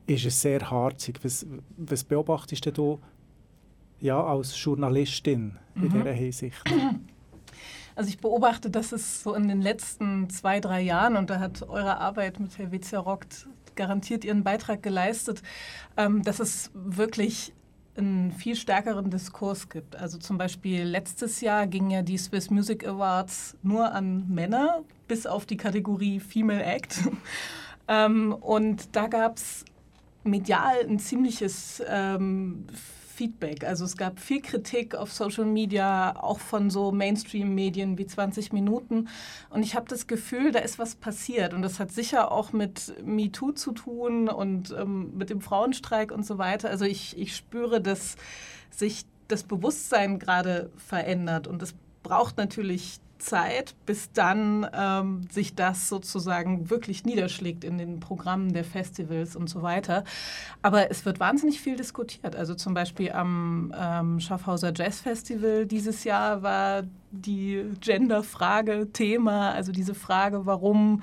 ist 0.07 0.25
es 0.25 0.40
sehr 0.40 0.71
harzig. 0.71 1.21
Was, 1.23 1.47
was 1.76 2.04
beobachtest 2.04 2.75
du 2.75 3.00
ja, 4.00 4.23
als 4.25 4.62
Journalistin 4.62 5.59
in 5.76 5.83
mhm. 5.83 5.93
dieser 5.93 6.12
Hinsicht? 6.12 6.64
Also 7.97 8.09
ich 8.09 8.19
beobachte, 8.19 8.71
dass 8.71 8.93
es 8.93 9.23
so 9.23 9.35
in 9.35 9.49
den 9.49 9.63
letzten 9.63 10.29
zwei, 10.31 10.61
drei 10.61 10.81
Jahren, 10.81 11.17
und 11.17 11.31
da 11.31 11.39
hat 11.39 11.63
eure 11.63 11.99
Arbeit 11.99 12.41
mit 12.41 12.59
Helvetia 12.59 12.99
Rockt 12.99 13.47
garantiert 13.77 14.25
ihren 14.25 14.45
Beitrag 14.45 14.83
geleistet, 14.83 15.43
ähm, 15.97 16.23
dass 16.23 16.41
es 16.41 16.71
wirklich 16.75 17.53
einen 17.97 18.33
viel 18.33 18.57
stärkeren 18.57 19.11
Diskurs 19.11 19.69
gibt. 19.69 19.97
Also 19.97 20.19
zum 20.19 20.39
Beispiel 20.39 20.83
letztes 20.83 21.41
Jahr 21.41 21.67
gingen 21.67 21.91
ja 21.91 22.03
die 22.03 22.19
Swiss 22.19 22.51
Music 22.51 22.87
Awards 22.87 23.57
nur 23.63 23.93
an 23.93 24.29
Männer, 24.29 24.83
bis 25.07 25.27
auf 25.27 25.47
die 25.47 25.57
Kategorie 25.57 26.19
Female 26.19 26.63
Act. 26.63 26.99
ähm, 27.89 28.33
und 28.33 28.97
da 28.97 29.07
gab 29.07 29.37
es 29.37 29.65
medial 30.25 30.75
ein 30.89 30.99
ziemliches 30.99 31.83
ähm, 31.87 32.67
Feedback. 33.14 33.64
Also 33.64 33.85
es 33.85 33.97
gab 33.97 34.18
viel 34.18 34.42
Kritik 34.42 34.94
auf 34.94 35.12
Social 35.12 35.44
Media, 35.44 36.16
auch 36.16 36.40
von 36.40 36.68
so 36.68 36.90
Mainstream-Medien 36.90 37.97
wie 37.97 38.06
20 38.06 38.52
Minuten. 38.52 39.09
Und 39.50 39.62
ich 39.62 39.76
habe 39.76 39.88
das 39.88 40.06
Gefühl, 40.06 40.50
da 40.50 40.59
ist 40.59 40.78
was 40.78 40.97
passiert. 40.97 41.54
Und 41.54 41.62
das 41.62 41.78
hat 41.78 41.92
sicher 41.92 42.33
auch 42.33 42.52
mit 42.52 42.94
MeToo 43.04 43.52
zu 43.52 43.73
tun 43.73 44.28
und 44.28 44.75
ähm, 44.76 45.16
mit 45.16 45.30
dem 45.30 45.40
Frauenstreik 45.40 46.11
und 46.11 46.26
so 46.26 46.38
weiter. 46.38 46.68
Also 46.71 46.85
ich, 46.85 47.16
ich 47.16 47.37
spüre, 47.37 47.80
dass 47.80 48.16
sich 48.71 49.04
das 49.28 49.44
Bewusstsein 49.44 50.18
gerade 50.18 50.71
verändert. 50.76 51.47
Und 51.47 51.62
es 51.62 51.75
braucht 52.05 52.37
natürlich 52.37 53.01
Zeit, 53.19 53.75
bis 53.87 54.13
dann 54.13 54.67
ähm, 54.73 55.23
sich 55.31 55.55
das 55.55 55.89
sozusagen 55.89 56.71
wirklich 56.71 57.05
niederschlägt 57.05 57.65
in 57.65 57.79
den 57.79 57.99
Programmen 57.99 58.53
der 58.53 58.65
Festivals 58.65 59.35
und 59.35 59.49
so 59.49 59.63
weiter. 59.63 60.05
Aber 60.63 60.91
es 60.91 61.05
wird 61.05 61.21
wahnsinnig 61.21 61.61
viel 61.61 61.77
diskutiert. 61.77 62.37
Also 62.37 62.55
zum 62.55 62.75
Beispiel 62.75 63.13
am 63.13 63.75
ähm, 63.77 64.21
Schaffhauser 64.21 64.73
Jazz 64.75 65.01
Festival 65.01 65.67
dieses 65.67 66.05
Jahr 66.05 66.43
war 66.43 66.83
die 67.11 67.65
Genderfrage 67.81 68.89
Thema, 68.93 69.53
also 69.53 69.73
diese 69.73 69.95
Frage, 69.95 70.47
warum 70.47 71.03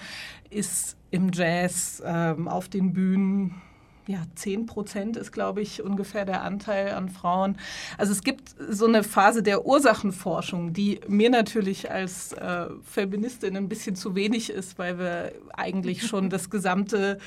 ist 0.50 0.98
im 1.10 1.32
Jazz 1.34 2.02
ähm, 2.06 2.48
auf 2.48 2.70
den 2.70 2.94
Bühnen 2.94 3.62
ja, 4.12 4.24
10 4.36 4.66
Prozent 4.66 5.18
ist, 5.18 5.32
glaube 5.32 5.62
ich, 5.62 5.82
ungefähr 5.82 6.26
der 6.26 6.44
Anteil 6.44 6.92
an 6.92 7.10
Frauen. 7.10 7.58
Also 7.98 8.12
es 8.12 8.24
gibt 8.24 8.54
so 8.70 8.86
eine 8.86 9.04
Phase 9.04 9.42
der 9.42 9.66
Ursachenforschung, 9.66 10.74
die 10.74 11.00
mir 11.08 11.30
natürlich 11.30 11.90
als 11.90 12.34
äh, 12.34 12.66
Feministin 12.84 13.56
ein 13.56 13.70
bisschen 13.70 13.96
zu 13.96 14.16
wenig 14.16 14.50
ist, 14.50 14.78
weil 14.78 15.00
wir 15.00 15.32
eigentlich 15.54 16.06
schon 16.06 16.30
das 16.30 16.50
gesamte 16.50 17.18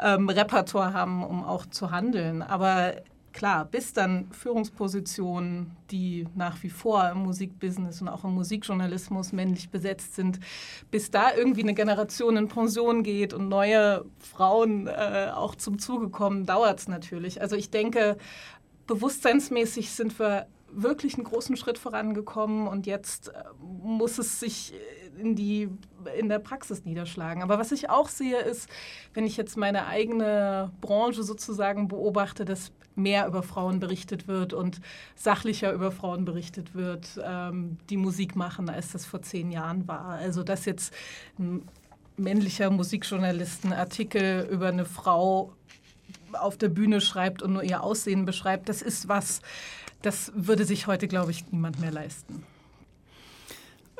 ähm, 0.00 0.28
Repertoire 0.28 0.92
haben, 0.92 1.24
um 1.24 1.44
auch 1.44 1.66
zu 1.66 1.90
handeln. 1.90 2.42
Aber 2.42 2.94
klar, 3.32 3.64
bis 3.64 3.92
dann 3.92 4.30
Führungspositionen, 4.32 5.76
die 5.90 6.26
nach 6.34 6.62
wie 6.62 6.70
vor 6.70 7.08
im 7.10 7.18
Musikbusiness 7.18 8.00
und 8.00 8.08
auch 8.08 8.24
im 8.24 8.34
Musikjournalismus 8.34 9.32
männlich 9.32 9.70
besetzt 9.70 10.14
sind, 10.14 10.40
bis 10.90 11.10
da 11.10 11.34
irgendwie 11.34 11.62
eine 11.62 11.74
Generation 11.74 12.36
in 12.36 12.48
Pension 12.48 13.02
geht 13.02 13.32
und 13.32 13.48
neue 13.48 14.04
Frauen 14.18 14.86
äh, 14.86 15.30
auch 15.34 15.54
zum 15.54 15.78
Zuge 15.78 16.08
kommen, 16.08 16.46
dauert 16.46 16.80
es 16.80 16.88
natürlich. 16.88 17.40
Also 17.40 17.56
ich 17.56 17.70
denke, 17.70 18.16
bewusstseinsmäßig 18.86 19.90
sind 19.92 20.18
wir 20.18 20.46
wirklich 20.70 21.14
einen 21.14 21.24
großen 21.24 21.56
Schritt 21.56 21.78
vorangekommen 21.78 22.68
und 22.68 22.86
jetzt 22.86 23.28
äh, 23.28 23.44
muss 23.60 24.18
es 24.18 24.40
sich 24.40 24.74
in, 25.18 25.34
die, 25.34 25.68
in 26.18 26.28
der 26.28 26.38
Praxis 26.38 26.84
niederschlagen. 26.84 27.42
Aber 27.42 27.58
was 27.58 27.72
ich 27.72 27.90
auch 27.90 28.08
sehe, 28.08 28.40
ist, 28.40 28.68
wenn 29.14 29.26
ich 29.26 29.36
jetzt 29.36 29.56
meine 29.56 29.86
eigene 29.86 30.70
Branche 30.80 31.22
sozusagen 31.22 31.88
beobachte, 31.88 32.44
dass 32.44 32.72
mehr 32.94 33.26
über 33.26 33.42
Frauen 33.42 33.80
berichtet 33.80 34.28
wird 34.28 34.52
und 34.52 34.80
sachlicher 35.14 35.72
über 35.72 35.92
Frauen 35.92 36.24
berichtet 36.24 36.74
wird, 36.74 37.20
ähm, 37.24 37.78
die 37.88 37.96
Musik 37.96 38.36
machen, 38.36 38.68
als 38.68 38.92
das 38.92 39.06
vor 39.06 39.22
zehn 39.22 39.50
Jahren 39.50 39.86
war. 39.88 40.06
Also 40.06 40.42
dass 40.42 40.64
jetzt 40.64 40.92
ein 41.38 41.62
männlicher 42.16 42.70
Musikjournalist 42.70 43.64
einen 43.64 43.74
Artikel 43.74 44.48
über 44.50 44.68
eine 44.68 44.84
Frau 44.84 45.52
auf 46.32 46.58
der 46.58 46.68
Bühne 46.68 47.00
schreibt 47.00 47.42
und 47.42 47.52
nur 47.54 47.62
ihr 47.62 47.82
Aussehen 47.82 48.24
beschreibt, 48.24 48.68
das 48.68 48.82
ist 48.82 49.08
was, 49.08 49.40
das 50.02 50.32
würde 50.34 50.64
sich 50.64 50.86
heute, 50.86 51.08
glaube 51.08 51.30
ich, 51.30 51.50
niemand 51.52 51.80
mehr 51.80 51.92
leisten. 51.92 52.44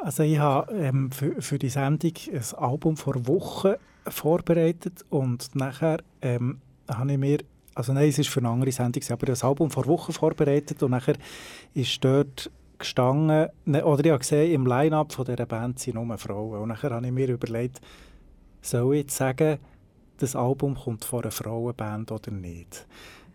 Also 0.03 0.23
ich 0.23 0.39
habe 0.39 0.73
ähm, 0.73 1.11
für, 1.11 1.41
für 1.43 1.59
die 1.59 1.69
Sendung 1.69 2.13
ein 2.33 2.59
Album 2.59 2.97
vor 2.97 3.27
Wochen 3.27 3.75
vorbereitet 4.07 5.05
und 5.11 5.55
nachher 5.55 5.99
ähm, 6.23 6.61
habe 6.89 7.13
ich 7.13 7.19
mir 7.19 7.39
also 7.79 7.93
nein, 7.93 8.09
es 8.09 8.19
ist 8.19 8.29
für 8.29 8.41
eine 8.41 8.49
andere 8.49 8.73
Sendung, 8.73 9.05
aber 9.09 9.27
das 9.27 9.45
Album 9.45 9.71
vor 9.71 9.87
Wochen 9.87 10.13
vorbereitet 10.13 10.83
und 10.83 10.91
nachher 10.91 11.15
ist 11.75 12.03
dort 12.03 12.51
gestanden, 12.77 13.51
ne, 13.67 13.85
oder 13.85 14.05
ich 14.05 14.11
habe 14.11 14.19
gesehen, 14.19 14.53
im 14.53 14.67
Line-Up 14.67 15.15
dieser 15.17 15.47
Band 15.47 15.79
sind 15.79 15.95
nur 15.95 16.19
Frauen. 16.19 16.61
Und 16.61 16.69
nachher 16.71 16.91
habe 16.91 17.07
ich 17.07 17.13
mir 17.13 17.29
überlegt, 17.29 17.81
soll 18.63 18.97
ich 18.97 19.03
jetzt 19.03 19.17
sagen, 19.17 19.59
das 20.19 20.35
Album 20.35 20.75
kommt 20.75 21.05
von 21.05 21.23
einer 21.23 21.31
Frauenband 21.31 22.11
oder 22.11 22.33
nicht? 22.33 22.85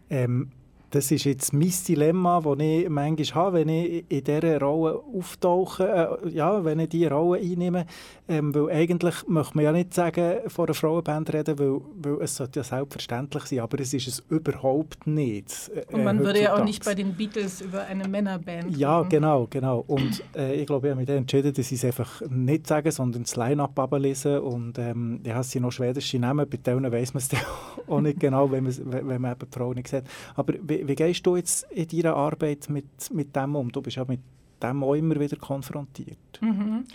Ähm, 0.09 0.51
das 0.93 1.09
ist 1.11 1.23
jetzt 1.25 1.53
mein 1.53 1.73
Dilemma, 1.87 2.39
das 2.41 2.59
ich 2.59 2.87
manchmal 2.87 3.43
habe, 3.45 3.57
wenn 3.59 3.69
ich 3.69 4.05
in 4.09 4.23
dieser 4.23 4.59
Rolle 4.61 5.01
auftauche, 5.17 6.19
äh, 6.23 6.29
ja, 6.29 6.63
wenn 6.63 6.79
ich 6.79 6.89
diese 6.89 7.09
Rolle 7.09 7.39
einnehme. 7.41 7.85
Ähm, 8.29 8.53
weil 8.53 8.69
eigentlich 8.71 9.15
möchte 9.27 9.55
man 9.55 9.65
ja 9.65 9.71
nicht 9.71 9.93
sagen, 9.93 10.37
von 10.47 10.65
einer 10.67 10.73
Frauenband 10.75 11.33
reden, 11.33 11.57
weil, 11.59 11.81
weil 11.97 12.21
es 12.21 12.35
sollte 12.35 12.59
ja 12.59 12.63
selbstverständlich 12.63 13.43
sein, 13.45 13.59
aber 13.59 13.79
es 13.79 13.93
ist 13.93 14.07
es 14.07 14.23
überhaupt 14.29 15.07
nicht. 15.07 15.71
Äh, 15.75 15.93
Und 15.95 16.03
man 16.03 16.19
würde 16.19 16.41
ja 16.43 16.55
auch 16.55 16.63
nicht 16.63 16.85
bei 16.85 16.93
den 16.93 17.13
Beatles 17.15 17.61
über 17.61 17.85
eine 17.85 18.07
Männerband 18.07 18.77
Ja, 18.77 18.99
reden. 18.99 19.09
genau, 19.09 19.47
genau. 19.49 19.83
Und 19.87 20.23
äh, 20.35 20.53
ich 20.55 20.67
glaube, 20.67 20.87
ich 20.87 20.91
habe 20.91 21.01
mich 21.01 21.09
entschieden, 21.09 21.53
dass 21.53 21.71
ich 21.71 21.79
es 21.79 21.85
einfach 21.85 22.21
nicht 22.29 22.67
sagen, 22.67 22.91
sondern 22.91 23.23
das 23.23 23.35
Line-Up 23.35 23.77
ablesen 23.79 24.39
und 24.39 24.77
ähm, 24.77 25.21
ja, 25.25 25.39
es 25.39 25.49
sind 25.51 25.63
noch 25.63 25.71
schwedische 25.71 26.19
Namen, 26.19 26.47
bei 26.47 26.57
denen 26.57 26.91
weiss 26.91 27.13
man 27.13 27.21
es 27.23 27.29
auch 27.87 27.99
nicht 28.01 28.19
genau, 28.19 28.49
wenn 28.51 28.63
man, 28.63 28.73
wenn 28.85 29.21
man 29.21 29.31
eben 29.31 29.49
die 29.51 29.57
Frau 29.57 29.73
nicht 29.73 29.87
sieht. 29.87 30.03
Aber 30.35 30.53
wie, 30.61 30.82
wie 30.87 30.95
gehst 30.95 31.25
du 31.25 31.35
jetzt 31.35 31.65
in 31.71 31.87
deiner 31.87 32.15
Arbeit 32.15 32.69
mit, 32.69 32.85
mit 33.11 33.35
dem 33.35 33.55
um? 33.55 33.71
Du 33.71 33.81
bist 33.81 33.97
ja 33.97 34.05
mit 34.05 34.21
dem 34.61 34.83
auch 34.83 34.93
immer 34.93 35.19
wieder 35.19 35.37
konfrontiert. 35.37 36.41
Mhm. 36.41 36.85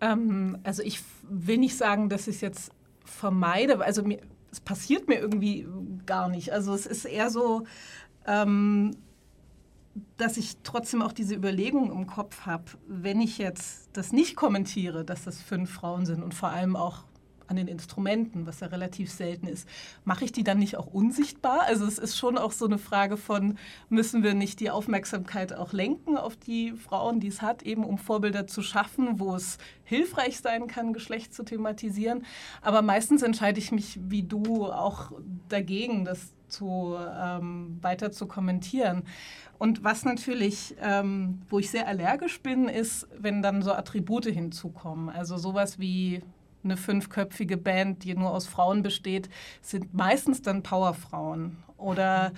Ähm, 0.00 0.58
also 0.62 0.82
ich 0.82 1.00
will 1.28 1.58
nicht 1.58 1.76
sagen, 1.76 2.08
dass 2.08 2.28
ich 2.28 2.36
es 2.36 2.40
jetzt 2.40 2.72
vermeide. 3.04 3.82
Also 3.82 4.02
mir, 4.02 4.20
es 4.50 4.60
passiert 4.60 5.08
mir 5.08 5.18
irgendwie 5.18 5.66
gar 6.06 6.28
nicht. 6.28 6.52
Also 6.52 6.74
es 6.74 6.86
ist 6.86 7.04
eher 7.04 7.30
so, 7.30 7.64
ähm, 8.26 8.96
dass 10.16 10.36
ich 10.36 10.56
trotzdem 10.62 11.02
auch 11.02 11.12
diese 11.12 11.34
Überlegung 11.34 11.92
im 11.92 12.06
Kopf 12.06 12.42
habe, 12.46 12.64
wenn 12.88 13.20
ich 13.20 13.38
jetzt 13.38 13.96
das 13.96 14.12
nicht 14.12 14.36
kommentiere, 14.36 15.04
dass 15.04 15.24
das 15.24 15.40
fünf 15.40 15.70
Frauen 15.70 16.04
sind 16.04 16.22
und 16.22 16.34
vor 16.34 16.50
allem 16.50 16.76
auch 16.76 17.04
an 17.46 17.56
den 17.56 17.68
Instrumenten, 17.68 18.46
was 18.46 18.60
ja 18.60 18.68
relativ 18.68 19.10
selten 19.10 19.46
ist, 19.46 19.68
mache 20.04 20.24
ich 20.24 20.32
die 20.32 20.44
dann 20.44 20.58
nicht 20.58 20.76
auch 20.76 20.86
unsichtbar? 20.86 21.62
Also 21.66 21.84
es 21.86 21.98
ist 21.98 22.16
schon 22.16 22.38
auch 22.38 22.52
so 22.52 22.66
eine 22.66 22.78
Frage 22.78 23.16
von, 23.16 23.58
müssen 23.88 24.22
wir 24.22 24.34
nicht 24.34 24.60
die 24.60 24.70
Aufmerksamkeit 24.70 25.52
auch 25.52 25.72
lenken 25.72 26.16
auf 26.16 26.36
die 26.36 26.72
Frauen, 26.72 27.20
die 27.20 27.28
es 27.28 27.42
hat, 27.42 27.62
eben 27.62 27.84
um 27.84 27.98
Vorbilder 27.98 28.46
zu 28.46 28.62
schaffen, 28.62 29.18
wo 29.20 29.34
es 29.34 29.58
hilfreich 29.84 30.38
sein 30.38 30.66
kann, 30.66 30.92
Geschlecht 30.92 31.34
zu 31.34 31.42
thematisieren. 31.42 32.24
Aber 32.62 32.82
meistens 32.82 33.22
entscheide 33.22 33.58
ich 33.58 33.72
mich, 33.72 33.98
wie 34.02 34.22
du, 34.22 34.66
auch 34.66 35.12
dagegen, 35.48 36.04
das 36.04 36.32
zu, 36.48 36.96
ähm, 36.98 37.78
weiter 37.80 38.12
zu 38.12 38.26
kommentieren. 38.26 39.02
Und 39.58 39.84
was 39.84 40.04
natürlich, 40.04 40.74
ähm, 40.80 41.42
wo 41.48 41.58
ich 41.58 41.70
sehr 41.70 41.86
allergisch 41.86 42.40
bin, 42.40 42.68
ist, 42.68 43.08
wenn 43.18 43.42
dann 43.42 43.62
so 43.62 43.72
Attribute 43.72 44.26
hinzukommen. 44.26 45.08
Also 45.08 45.36
sowas 45.36 45.78
wie 45.78 46.22
eine 46.64 46.76
fünfköpfige 46.76 47.56
Band, 47.56 48.04
die 48.04 48.14
nur 48.14 48.30
aus 48.30 48.46
Frauen 48.46 48.82
besteht, 48.82 49.28
sind 49.62 49.94
meistens 49.94 50.42
dann 50.42 50.62
Powerfrauen. 50.62 51.58
Oder 51.76 52.32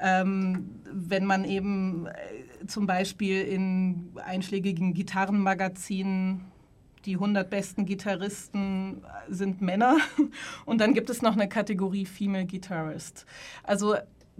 ähm, 0.00 0.80
wenn 0.92 1.24
man 1.24 1.44
eben 1.44 2.06
äh, 2.06 2.66
zum 2.66 2.86
Beispiel 2.86 3.42
in 3.42 4.12
einschlägigen 4.24 4.94
Gitarrenmagazinen 4.94 6.50
die 7.06 7.14
100 7.14 7.48
besten 7.48 7.86
Gitarristen 7.86 9.02
sind 9.28 9.62
Männer 9.62 9.96
und 10.66 10.82
dann 10.82 10.92
gibt 10.92 11.08
es 11.08 11.22
noch 11.22 11.32
eine 11.32 11.48
Kategorie 11.48 12.04
Female 12.04 12.46
Guitarist. 12.46 13.24
Also 13.62 13.96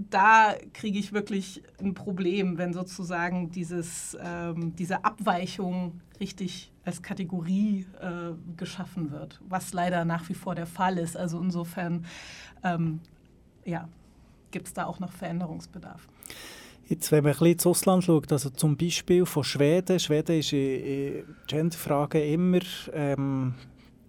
da 0.09 0.55
kriege 0.73 0.99
ich 0.99 1.13
wirklich 1.13 1.63
ein 1.79 1.95
Problem, 1.95 2.59
wenn 2.59 2.73
sozusagen 2.73 3.51
dieses, 3.51 4.17
ähm, 4.23 4.75
diese 4.77 5.05
Abweichung 5.05 6.01
richtig 6.21 6.73
als 6.85 7.03
Kategorie 7.03 7.87
äh, 8.01 8.33
geschaffen 8.57 9.11
wird, 9.11 9.41
was 9.49 9.73
leider 9.73 10.05
nach 10.05 10.29
wie 10.29 10.35
vor 10.35 10.55
der 10.55 10.67
Fall 10.67 10.99
ist. 10.99 11.17
Also 11.17 11.41
insofern 11.41 12.07
ähm, 12.65 13.01
ja, 13.65 13.89
gibt 14.51 14.69
es 14.69 14.73
da 14.75 14.87
auch 14.87 15.01
noch 15.01 15.13
Veränderungsbedarf. 15.13 16.09
Jetzt, 16.89 17.13
wenn 17.13 17.23
man 17.23 17.33
ein 17.33 17.39
bisschen 17.39 17.53
ins 17.53 17.67
Ausland 17.67 18.05
schaut, 18.05 18.33
also 18.33 18.51
zum 18.51 18.77
Beispiel 18.77 19.25
von 19.25 19.45
Schweden, 19.45 20.01
Schweden 20.01 20.39
ist 20.39 20.53
in, 20.53 21.25
Genderfragen 21.47 22.23
immer 22.23 22.61
ähm, 22.93 23.55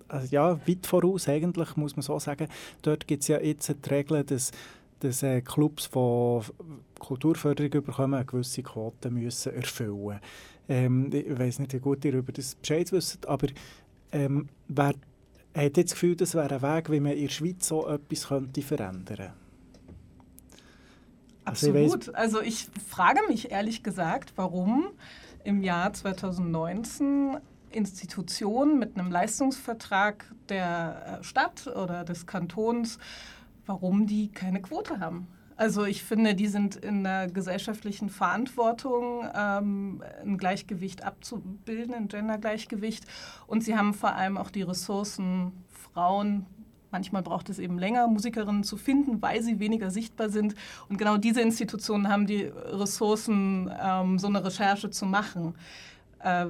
also 0.08 0.28
ja, 0.32 0.60
weit 0.68 0.86
voraus 0.86 1.28
eigentlich, 1.28 1.76
muss 1.78 1.96
man 1.96 2.04
so 2.04 2.20
sagen. 2.20 2.48
Dort 2.82 3.08
gibt 3.08 3.22
es 3.22 3.30
ja 3.30 3.40
jetzt 3.40 3.70
die 3.70 3.90
Regel, 3.90 4.24
dass 4.24 4.52
dass 5.02 5.24
äh, 5.24 5.42
Clubs, 5.42 5.90
die 5.90 6.42
Kulturförderung 7.00 7.84
bekommen, 7.84 8.14
eine 8.14 8.26
gewisse 8.26 8.64
Quote 8.64 9.10
müssen 9.10 9.54
erfüllen 9.54 10.20
ähm, 10.70 11.10
Ich 11.12 11.38
weiß 11.38 11.60
nicht, 11.60 11.74
wie 11.74 11.80
gut 11.80 12.06
ihr 12.06 12.14
über 12.14 12.32
das 12.32 12.56
Bescheid 12.56 12.92
wisst, 12.92 13.28
aber 13.28 13.48
ähm, 14.12 14.50
wer 14.68 14.94
hat 15.56 15.78
jetzt 15.78 15.78
das 15.78 15.92
Gefühl, 15.92 16.16
das 16.16 16.36
wäre 16.36 16.56
ein 16.56 16.62
Weg, 16.62 16.92
wie 16.92 17.00
man 17.00 17.14
in 17.14 17.28
der 17.28 17.34
Schweiz 17.34 17.68
so 17.68 17.88
etwas 17.88 18.28
könnte 18.28 18.62
verändern 18.62 19.06
könnte? 19.06 19.34
Also 21.44 21.70
Absolut. 21.70 22.16
Also 22.16 22.42
ich 22.42 22.68
frage 22.88 23.20
mich 23.28 23.52
ehrlich 23.52 23.84
gesagt, 23.84 24.34
warum 24.36 24.92
im 25.44 25.64
Jahr 25.64 25.92
2019 25.92 27.38
Institutionen 27.72 28.80
mit 28.80 28.98
einem 28.98 29.12
Leistungsvertrag 29.12 30.26
der 30.50 31.20
äh, 31.20 31.24
Stadt 31.24 31.68
oder 31.68 32.04
des 32.04 32.28
Kantons 32.28 33.00
warum 33.72 34.06
die 34.06 34.30
keine 34.30 34.62
Quote 34.62 35.00
haben. 35.00 35.28
Also 35.56 35.86
ich 35.86 36.04
finde, 36.04 36.36
die 36.36 36.48
sind 36.48 36.76
in 36.76 37.04
der 37.04 37.28
gesellschaftlichen 37.28 38.10
Verantwortung, 38.10 39.30
ähm, 39.34 40.04
ein 40.26 40.38
Gleichgewicht 40.38 41.04
abzubilden, 41.04 41.94
ein 41.94 42.08
Gendergleichgewicht. 42.08 43.06
Und 43.48 43.64
sie 43.64 43.78
haben 43.78 43.94
vor 43.94 44.14
allem 44.14 44.38
auch 44.38 44.50
die 44.50 44.64
Ressourcen, 44.64 45.54
Frauen, 45.70 46.46
manchmal 46.92 47.22
braucht 47.22 47.50
es 47.50 47.60
eben 47.60 47.80
länger, 47.80 48.08
Musikerinnen 48.08 48.64
zu 48.64 48.76
finden, 48.76 49.22
weil 49.22 49.42
sie 49.42 49.60
weniger 49.60 49.90
sichtbar 49.92 50.30
sind. 50.30 50.56
Und 50.90 50.98
genau 50.98 51.16
diese 51.18 51.42
Institutionen 51.42 52.10
haben 52.10 52.28
die 52.28 52.44
Ressourcen, 52.44 53.72
ähm, 53.82 54.20
so 54.20 54.28
eine 54.28 54.44
Recherche 54.44 54.90
zu 54.90 55.06
machen. 55.06 55.56
Äh, 56.20 56.48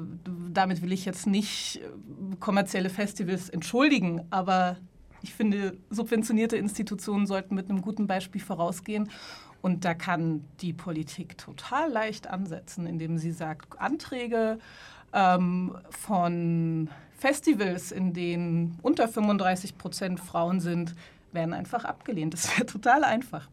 damit 0.50 0.82
will 0.82 0.92
ich 0.92 1.06
jetzt 1.06 1.28
nicht 1.28 1.82
kommerzielle 2.40 2.90
Festivals 2.90 3.50
entschuldigen, 3.50 4.22
aber 4.32 4.78
ich 5.22 5.34
finde, 5.34 5.78
subventionierte 5.90 6.58
Institutionen 6.58 7.28
sollten 7.28 7.56
mit 7.56 7.70
einem 7.70 7.82
guten 7.82 8.08
Beispiel 8.08 8.42
vorausgehen. 8.42 9.10
Und 9.62 9.86
da 9.86 9.94
kann 9.94 10.44
die 10.62 10.74
Politik 10.74 11.38
total 11.38 11.92
leicht 11.92 12.28
ansetzen, 12.28 12.88
indem 12.88 13.18
sie 13.18 13.32
sagt, 13.32 13.80
Anträge 13.80 14.58
ähm, 15.14 15.76
von 15.90 16.90
Festivals, 17.18 17.92
in 17.92 18.14
denen 18.14 18.80
unter 18.82 19.08
35 19.08 19.78
Prozent 19.78 20.20
Frauen 20.20 20.60
sind, 20.60 20.96
werden 21.32 21.54
einfach 21.54 21.86
abgelehnt. 21.86 22.34
Das 22.34 22.58
wäre 22.58 22.66
total 22.66 23.04
einfach. 23.04 23.48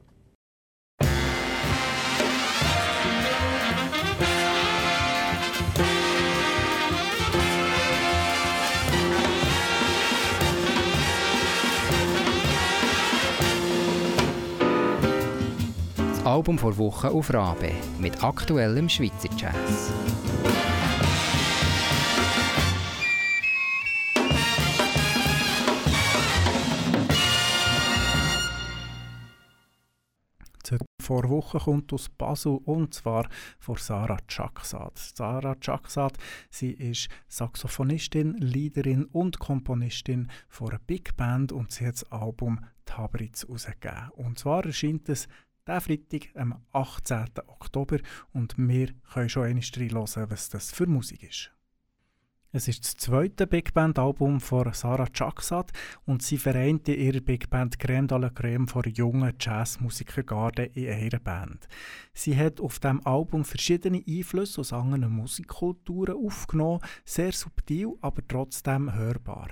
Album 16.28 16.58
vor 16.58 16.76
Woche 16.76 17.10
auf 17.10 17.32
Rabe 17.32 17.72
mit 17.98 18.22
aktuellem 18.22 18.86
Schweizer 18.90 19.30
Jazz. 19.34 19.90
vor 31.00 31.30
Wochen 31.30 31.58
kommt 31.60 31.90
aus 31.94 32.10
Basel 32.10 32.58
und 32.66 32.92
zwar 32.92 33.26
von 33.58 33.76
Sarah 33.76 34.18
Chaksad. 34.28 34.98
Sarah 34.98 35.54
Chaksad, 35.54 36.18
sie 36.50 36.72
ist 36.72 37.08
Saxophonistin, 37.28 38.34
Leaderin 38.34 39.06
und 39.06 39.38
Komponistin 39.38 40.28
von 40.50 40.68
einer 40.68 40.80
Big 40.80 41.16
Band 41.16 41.52
und 41.52 41.72
sie 41.72 41.86
hat 41.86 41.94
das 41.94 42.12
Album 42.12 42.60
Tabritz 42.84 43.44
herausgegeben. 43.44 44.10
Und 44.16 44.38
zwar 44.38 44.66
erscheint 44.66 45.08
es 45.08 45.28
diesen 45.68 45.80
Freitag, 45.80 46.30
am 46.34 46.62
18. 46.72 47.26
Oktober 47.46 47.98
und 48.32 48.54
wir 48.56 48.88
können 49.12 49.28
schon 49.28 49.44
einmal 49.44 49.62
hören, 49.62 50.30
was 50.30 50.48
das 50.48 50.72
für 50.72 50.86
Musik 50.86 51.22
ist. 51.22 51.52
Es 52.50 52.66
ist 52.66 52.82
das 52.82 52.96
zweite 52.96 53.46
Big 53.46 53.74
Band 53.74 53.98
Album 53.98 54.40
von 54.40 54.72
Sarah 54.72 55.12
Chaksat 55.12 55.70
und 56.06 56.22
sie 56.22 56.38
vereinte 56.38 56.94
ihre 56.94 57.20
Big 57.20 57.50
Band 57.50 57.76
Crème 57.76 58.06
de 58.06 58.18
la 58.18 58.28
Crème 58.28 58.66
von 58.66 58.84
jungen 58.84 59.34
Jazzmusikergarde 59.38 60.64
in 60.64 60.88
einer 60.88 61.18
Band. 61.18 61.68
Sie 62.14 62.34
hat 62.34 62.58
auf 62.58 62.78
dem 62.78 63.06
Album 63.06 63.44
verschiedene 63.44 64.02
Einflüsse 64.08 64.62
aus 64.62 64.72
anderen 64.72 65.12
Musikkulturen 65.12 66.16
aufgenommen, 66.16 66.80
sehr 67.04 67.32
subtil, 67.32 67.92
aber 68.00 68.26
trotzdem 68.26 68.94
hörbar. 68.94 69.48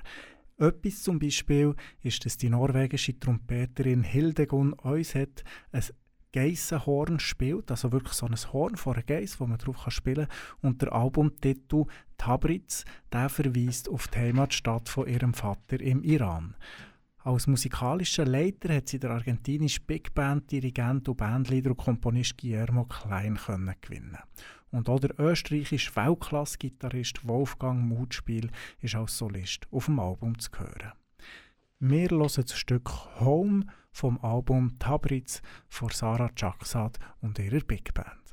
Etwas 0.56 1.02
zum 1.02 1.18
Beispiel 1.18 1.74
ist, 2.02 2.24
dass 2.24 2.38
die 2.38 2.48
norwegische 2.48 3.18
Trompeterin 3.18 4.04
Hildegunn 4.04 4.72
uns 4.72 5.14
hat 5.14 5.44
ein 5.70 5.84
Geissenhorn 6.36 7.18
spielt, 7.18 7.70
also 7.70 7.92
wirklich 7.92 8.12
so 8.12 8.26
ein 8.26 8.36
Horn 8.52 8.76
von 8.76 8.92
einer 8.92 9.02
Geiss, 9.02 9.40
wo 9.40 9.46
man 9.46 9.56
drauf 9.56 9.86
spielen 9.88 10.28
kann. 10.28 10.36
Und 10.60 10.82
der 10.82 10.92
Albumtitel 10.92 11.86
Tabriz, 12.18 12.84
der 13.10 13.30
verweist 13.30 13.88
auf 13.88 14.08
die 14.08 14.18
Heimatstadt 14.18 14.90
von 14.90 15.08
ihrem 15.08 15.32
Vater 15.32 15.80
im 15.80 16.02
Iran. 16.02 16.54
Als 17.24 17.46
musikalischer 17.46 18.26
Leiter 18.26 18.74
hat 18.74 18.88
sie 18.88 18.98
der 18.98 19.12
argentinische 19.12 19.80
Big 19.80 20.12
Band 20.12 20.50
Dirigent 20.52 21.08
und 21.08 21.16
Bandleader 21.16 21.70
und 21.70 21.78
Komponist 21.78 22.36
Guillermo 22.36 22.84
Klein 22.84 23.38
können 23.38 23.74
gewinnen. 23.80 24.18
Und 24.70 24.90
auch 24.90 25.00
der 25.00 25.18
österreichische 25.18 25.96
Weltklasse-Gitarrist 25.96 27.26
Wolfgang 27.26 27.80
Mutspiel 27.80 28.50
ist 28.82 28.94
als 28.94 29.16
Solist 29.16 29.66
auf 29.70 29.86
dem 29.86 29.98
Album 29.98 30.38
zu 30.38 30.50
hören. 30.58 30.92
Wir 31.78 32.10
hören 32.10 32.30
das 32.36 32.58
Stück 32.58 32.90
Home 33.20 33.64
vom 33.96 34.22
Album 34.22 34.78
Tabriz 34.78 35.40
von 35.68 35.88
Sarah 35.88 36.28
Chaksad 36.34 36.98
und 37.22 37.38
ihrer 37.38 37.60
Big 37.60 37.94
Band. 37.94 38.26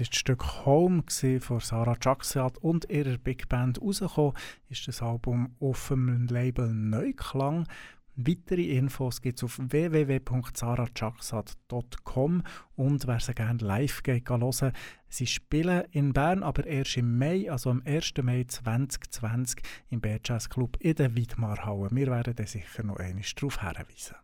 Ist 0.00 0.12
das 0.12 0.18
Stück 0.18 0.64
Home 0.64 1.02
von 1.40 1.60
Sarah 1.60 1.96
Jacksat 2.00 2.56
und 2.58 2.90
ihrer 2.90 3.18
Big 3.18 3.48
Band 3.48 3.80
rausgekommen. 3.80 4.32
Ist 4.68 4.88
das 4.88 5.02
Album 5.02 5.54
auf 5.60 5.86
dem 5.88 6.26
Label 6.26 6.72
Neuklang. 6.72 7.68
Weitere 8.16 8.76
Infos 8.76 9.20
gibt 9.20 9.38
es 9.38 9.44
auf 9.44 9.56
www.sarajacksat.com 9.58 12.42
und 12.76 13.06
wer 13.06 13.20
sie 13.20 13.34
gerne 13.34 13.60
live 13.60 14.02
geht, 14.02 14.28
hören 14.28 14.72
Sie 15.08 15.26
spielen 15.26 15.84
in 15.90 16.12
Bern, 16.12 16.42
aber 16.42 16.66
erst 16.66 16.96
im 16.96 17.16
Mai, 17.18 17.48
also 17.50 17.70
am 17.70 17.82
1. 17.84 18.14
Mai 18.22 18.44
2020 18.46 19.62
im 19.88 20.00
Bad 20.00 20.28
Jazz 20.28 20.48
Club 20.48 20.76
in 20.80 20.96
der 20.96 21.14
Widmarhalle. 21.16 21.88
Wir 21.92 22.08
werden 22.08 22.34
da 22.36 22.46
sicher 22.46 22.82
noch 22.82 22.96
einmal 22.96 23.24
darauf 23.36 23.60
hinweisen. 23.60 24.16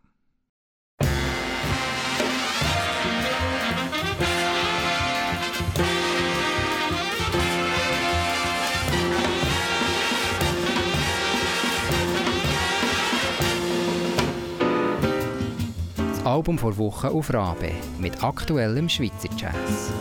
Album 16.27 16.57
vor 16.57 16.77
Woche 16.77 17.09
auf 17.09 17.33
Rabe 17.33 17.71
mit 17.99 18.21
aktuellem 18.21 18.89
Schweizer 18.89 19.29
Jazz. 19.37 19.93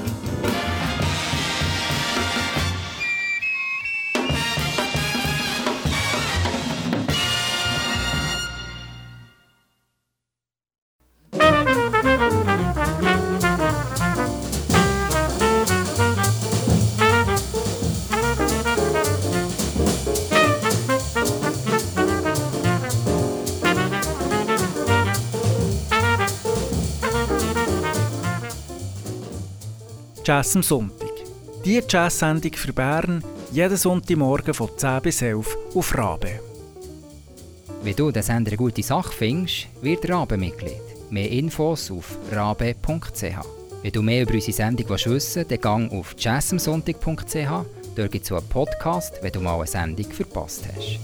Jazz 30.27 30.57
am 30.57 30.62
Sonntag. 30.65 31.12
Die 31.65 31.81
Jazz-Sendung 31.89 32.53
für 32.55 32.73
Bern 32.73 33.23
jeden 33.53 33.77
Sonntagmorgen 33.77 34.55
von 34.55 34.71
10 34.77 35.01
bis 35.01 35.23
11 35.23 35.57
auf 35.73 35.97
Rabe. 35.97 36.41
Wenn 37.85 37.95
du 37.95 38.11
den 38.11 38.25
Sender 38.25 38.51
eine 38.51 38.57
gute 38.57 38.83
Sache 38.83 39.12
findest, 39.12 39.69
wird 39.83 40.11
Rabe 40.11 40.37
Mitglied. 40.37 40.81
Mehr 41.11 41.31
Infos 41.31 41.93
auf 41.93 42.19
rabe.ch. 42.33 43.23
Wenn 43.83 43.93
du 43.93 44.03
mehr 44.03 44.23
über 44.23 44.35
unsere 44.35 44.53
Sendung 44.53 44.89
wissen 44.89 45.12
willst, 45.12 45.37
dann 45.37 45.61
gang 45.61 45.93
auf 45.93 46.17
jazzamsonntag.ch. 46.19 47.65
Dort 47.95 48.11
gibt 48.11 48.25
es 48.25 48.33
einen 48.33 48.49
Podcast, 48.49 49.21
wenn 49.23 49.31
du 49.31 49.41
mal 49.41 49.59
eine 49.59 49.69
Sendung 49.69 50.11
verpasst 50.11 50.65
hast. 50.75 50.99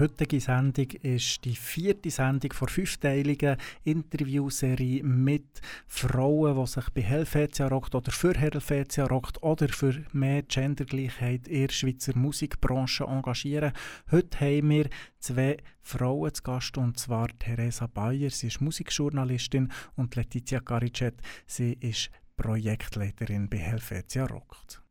Heutige 0.00 0.40
Sendung 0.40 0.90
ist 1.02 1.44
die 1.44 1.54
vierte 1.54 2.10
Sendung 2.10 2.52
vor 2.54 2.68
fünfteiligen 2.68 3.56
Interviewserie 3.84 5.04
mit 5.04 5.60
Frauen, 5.86 6.56
die 6.58 6.66
sich 6.66 6.90
bei 6.90 7.02
Helvetia 7.02 7.68
rockt 7.68 7.94
oder 7.94 8.10
für 8.10 8.32
Helvetia 8.32 9.04
rockt 9.06 9.42
oder 9.42 9.68
für 9.68 10.02
mehr 10.12 10.42
Gendergleichheit 10.42 11.46
in 11.48 11.66
der 11.66 11.72
Schweizer 11.72 12.16
Musikbranche 12.16 13.04
engagieren. 13.04 13.72
Heute 14.10 14.40
haben 14.40 14.70
wir 14.70 14.88
zwei 15.18 15.58
Frauen 15.82 16.32
zu 16.32 16.42
Gast, 16.42 16.78
und 16.78 16.98
zwar 16.98 17.28
Theresa 17.38 17.86
Bayer, 17.86 18.30
sie 18.30 18.46
ist 18.46 18.60
Musikjournalistin, 18.60 19.70
und 19.96 20.16
Letizia 20.16 20.60
Garicet, 20.60 21.14
sie 21.46 21.74
ist 21.74 22.10
Projektleiterin 22.36 23.50
bei 23.50 23.58
Helvetia 23.58 24.24
rockt. 24.24 24.82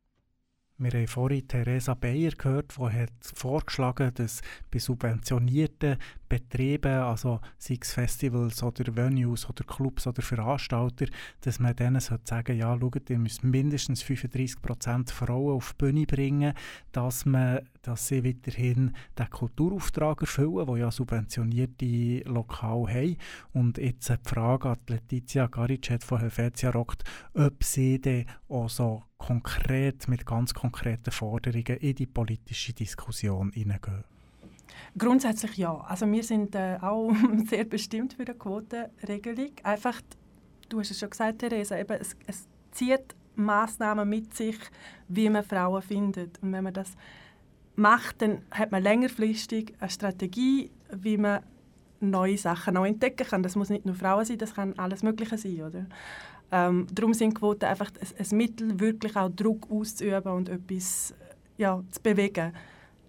Wir 0.81 0.91
haben 0.93 1.07
vorhin 1.07 1.45
Theresa 1.45 1.93
Bayer 1.93 2.31
gehört, 2.31 2.77
die 2.77 2.83
hat 2.85 3.11
vorgeschlagen 3.21 4.13
dass 4.13 4.41
bei 4.71 4.79
subventionierten 4.79 5.97
Betrieben, 6.29 7.01
also 7.01 7.41
sei 7.57 7.79
es 7.81 7.91
Festivals 7.91 8.61
oder 8.61 8.95
Venues 8.95 9.49
oder 9.49 9.63
Clubs 9.63 10.05
oder 10.05 10.21
Veranstalter, 10.21 11.07
dass 11.41 11.59
man 11.59 11.75
denen 11.75 11.99
sagen 11.99 12.21
sollte 12.23 12.53
ja, 12.53 12.77
schaut, 12.79 13.09
ihr 13.09 13.17
müsst 13.17 13.43
mindestens 13.43 14.03
35% 14.03 15.11
Frauen 15.11 15.55
auf 15.55 15.73
die 15.73 15.85
Bühne 15.85 16.05
bringen, 16.05 16.53
dass, 16.91 17.25
man, 17.25 17.67
dass 17.81 18.07
sie 18.07 18.23
weiterhin 18.23 18.95
den 19.17 19.29
Kulturauftrag 19.29 20.21
erfüllen, 20.21 20.67
der 20.67 20.77
ja 20.77 20.91
subventionierte 20.91 22.19
Lokale 22.29 22.93
haben. 22.93 23.17
Und 23.53 23.79
jetzt 23.79 24.09
die 24.09 24.15
Frage 24.23 24.69
an 24.69 24.77
Letizia 24.87 25.47
Garicet 25.47 26.03
von 26.03 26.19
Helvetia 26.19 26.69
Rockt, 26.69 27.03
ob 27.33 27.63
sie 27.63 27.99
dann 27.99 28.25
auch 28.47 28.69
so 28.69 29.03
konkret, 29.17 30.07
mit 30.07 30.25
ganz 30.25 30.53
konkreten 30.53 31.11
Forderungen 31.11 31.77
in 31.77 31.95
die 31.95 32.07
politische 32.07 32.73
Diskussion 32.73 33.51
hineingehen? 33.51 34.18
Grundsätzlich 34.97 35.57
ja. 35.57 35.77
Also 35.87 36.09
wir 36.11 36.23
sind 36.23 36.55
äh, 36.55 36.77
auch 36.81 37.11
sehr 37.49 37.63
bestimmt 37.63 38.13
für 38.13 38.23
eine 38.23 38.35
Quotenregelung. 38.35 39.51
Einfach, 39.63 40.01
du 40.69 40.79
hast 40.79 40.91
es 40.91 40.99
schon 40.99 41.09
gesagt, 41.09 41.39
Theresa, 41.39 41.77
eben, 41.77 41.97
es, 41.99 42.15
es 42.27 42.47
zieht 42.71 43.15
Massnahmen 43.35 44.07
mit 44.07 44.33
sich, 44.33 44.57
wie 45.07 45.29
man 45.29 45.43
Frauen 45.43 45.81
findet. 45.81 46.41
Und 46.41 46.51
wenn 46.51 46.63
man 46.63 46.73
das 46.73 46.95
macht, 47.75 48.21
dann 48.21 48.43
hat 48.51 48.71
man 48.71 48.83
längerfristig 48.83 49.73
eine 49.79 49.89
Strategie, 49.89 50.71
wie 50.91 51.17
man 51.17 51.41
neue 52.01 52.37
Sachen 52.37 52.75
neu 52.75 52.87
entdecken 52.89 53.27
kann. 53.27 53.43
Das 53.43 53.55
muss 53.55 53.69
nicht 53.69 53.85
nur 53.85 53.95
Frauen 53.95 54.25
sein, 54.25 54.37
das 54.37 54.53
kann 54.53 54.77
alles 54.77 55.03
Mögliche 55.03 55.37
sein, 55.37 55.61
oder? 55.61 55.85
Ähm, 56.51 56.87
darum 56.91 57.13
sind 57.13 57.35
Quoten 57.35 57.65
einfach 57.65 57.91
ein, 57.99 58.25
ein, 58.25 58.37
Mittel, 58.37 58.79
wirklich 58.79 59.15
auch 59.15 59.29
Druck 59.29 59.69
auszuüben 59.69 60.31
und 60.31 60.49
etwas 60.49 61.13
ja, 61.57 61.83
zu 61.91 62.01
bewegen. 62.01 62.53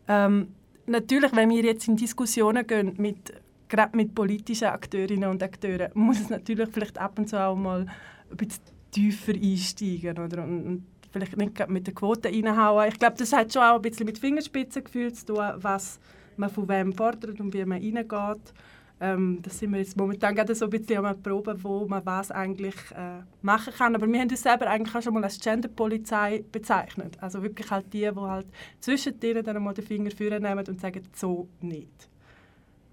Ähm, 0.08 0.48
natürlich, 0.90 1.34
wenn 1.34 1.50
wir 1.50 1.62
jetzt 1.62 1.88
in 1.88 1.96
Diskussionen 1.96 2.66
gehen 2.66 2.94
mit 2.98 3.32
gerade 3.70 3.96
mit 3.96 4.14
politischen 4.14 4.68
Akteurinnen 4.68 5.30
und 5.30 5.42
Akteuren, 5.42 5.90
muss 5.94 6.20
es 6.20 6.28
natürlich 6.28 6.68
vielleicht 6.70 6.98
ab 6.98 7.18
und 7.18 7.28
zu 7.28 7.40
auch 7.40 7.56
mal 7.56 7.86
ein 8.30 8.36
bisschen 8.36 8.62
tiefer 8.90 9.32
einsteigen 9.32 10.18
oder 10.18 10.42
und, 10.42 10.66
und 10.66 10.84
vielleicht 11.12 11.36
nicht 11.36 11.68
mit 11.68 11.86
der 11.86 11.94
Quote 11.94 12.28
reinhauen. 12.28 12.88
Ich 12.88 12.98
glaube, 12.98 13.16
das 13.16 13.32
hat 13.32 13.52
schon 13.52 13.62
auch 13.62 13.76
ein 13.76 13.82
bisschen 13.82 14.06
mit 14.06 14.18
Fingerspitzengefühl 14.18 15.12
zu 15.12 15.26
tun, 15.26 15.44
was 15.56 15.98
man 16.36 16.50
von 16.50 16.68
wem 16.68 16.92
fordert 16.92 17.40
und 17.40 17.54
wie 17.54 17.64
man 17.64 17.80
reingeht. 17.80 18.52
Ähm, 19.02 19.38
das 19.40 19.58
sind 19.58 19.72
wir 19.72 19.78
jetzt 19.78 19.96
momentan 19.96 20.34
gerade 20.34 20.54
so 20.54 20.66
ein 20.66 20.70
bisschen 20.70 21.04
am 21.04 21.22
Proben, 21.22 21.62
wo 21.64 21.86
man 21.86 22.04
was 22.04 22.30
eigentlich 22.30 22.74
äh, 22.94 23.22
machen 23.40 23.72
kann. 23.72 23.94
Aber 23.94 24.06
wir 24.06 24.20
haben 24.20 24.28
uns 24.28 24.42
selber 24.42 24.66
eigentlich 24.66 24.94
auch 24.94 25.02
schon 25.02 25.14
mal 25.14 25.24
als 25.24 25.40
Genderpolizei 25.40 26.44
bezeichnet. 26.52 27.16
Also 27.20 27.42
wirklich 27.42 27.70
halt 27.70 27.86
die, 27.92 28.00
die 28.00 28.14
halt 28.14 28.46
zwischen 28.78 29.18
denen 29.18 29.42
dann 29.42 29.62
mal 29.62 29.72
den 29.72 29.84
Finger 29.84 30.10
führen 30.10 30.42
nehmen 30.42 30.66
und 30.66 30.80
sagen, 30.80 31.02
so 31.14 31.48
nicht. 31.62 32.10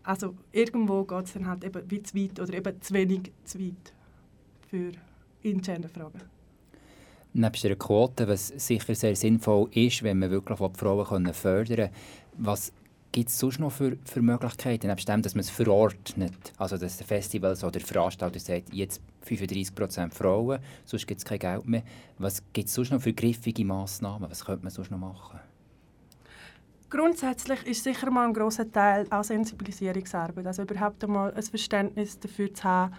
Also 0.03 0.35
irgendwo 0.53 1.03
geht 1.03 1.25
es 1.25 1.33
dann 1.33 1.47
halt 1.47 1.65
eben 1.65 1.83
wie 1.91 2.01
zu 2.01 2.15
weit 2.15 2.39
oder 2.39 2.53
eben 2.53 2.81
zu 2.81 2.93
wenig 2.93 3.33
zu 3.43 3.59
weit 3.59 3.93
für 4.69 4.91
in 5.41 5.61
Genderfragen. 5.61 6.21
Neben 7.33 7.61
der 7.61 7.75
Quote, 7.75 8.27
was 8.27 8.47
sicher 8.47 8.95
sehr 8.95 9.15
sinnvoll 9.15 9.69
ist, 9.73 10.01
wenn 10.03 10.19
man 10.19 10.31
wirklich 10.31 10.57
Frauen 10.57 11.33
fördern 11.33 11.77
kann, 11.77 11.89
was 12.37 12.71
gibt 13.11 13.29
es 13.29 13.39
sonst 13.39 13.59
noch 13.59 13.71
für, 13.71 13.97
für 14.05 14.21
Möglichkeiten, 14.21 14.87
neben 14.87 15.05
dem, 15.05 15.21
dass 15.21 15.35
man 15.35 15.41
es 15.41 15.49
verordnet? 15.49 16.53
Also, 16.57 16.77
dass 16.77 16.97
der 16.97 17.07
Festivals 17.07 17.63
oder 17.63 17.79
der 17.79 17.81
Veranstalter 17.81 18.39
sagt, 18.39 18.73
jetzt 18.73 19.01
35% 19.25 20.13
Frauen, 20.13 20.59
sonst 20.85 21.07
gibt 21.07 21.19
es 21.19 21.25
kein 21.25 21.39
Geld 21.39 21.67
mehr. 21.67 21.83
Was 22.17 22.43
gibt 22.53 22.67
es 22.67 22.73
sonst 22.73 22.91
noch 22.91 23.01
für 23.01 23.13
griffige 23.13 23.65
Massnahmen? 23.65 24.29
Was 24.29 24.45
könnte 24.45 24.63
man 24.63 24.71
sonst 24.71 24.91
noch 24.91 24.99
machen? 24.99 25.39
Grundsätzlich 26.89 27.65
ist 27.65 27.83
sicher 27.83 28.09
mal 28.11 28.27
ein 28.27 28.33
großer 28.33 28.71
Teil 28.71 29.05
auch 29.09 29.23
Sensibilisierungsarbeit. 29.23 30.47
Also 30.47 30.61
überhaupt 30.61 31.03
einmal 31.03 31.33
ein 31.33 31.43
Verständnis 31.43 32.17
dafür 32.17 32.53
zu 32.53 32.63
haben, 32.63 32.93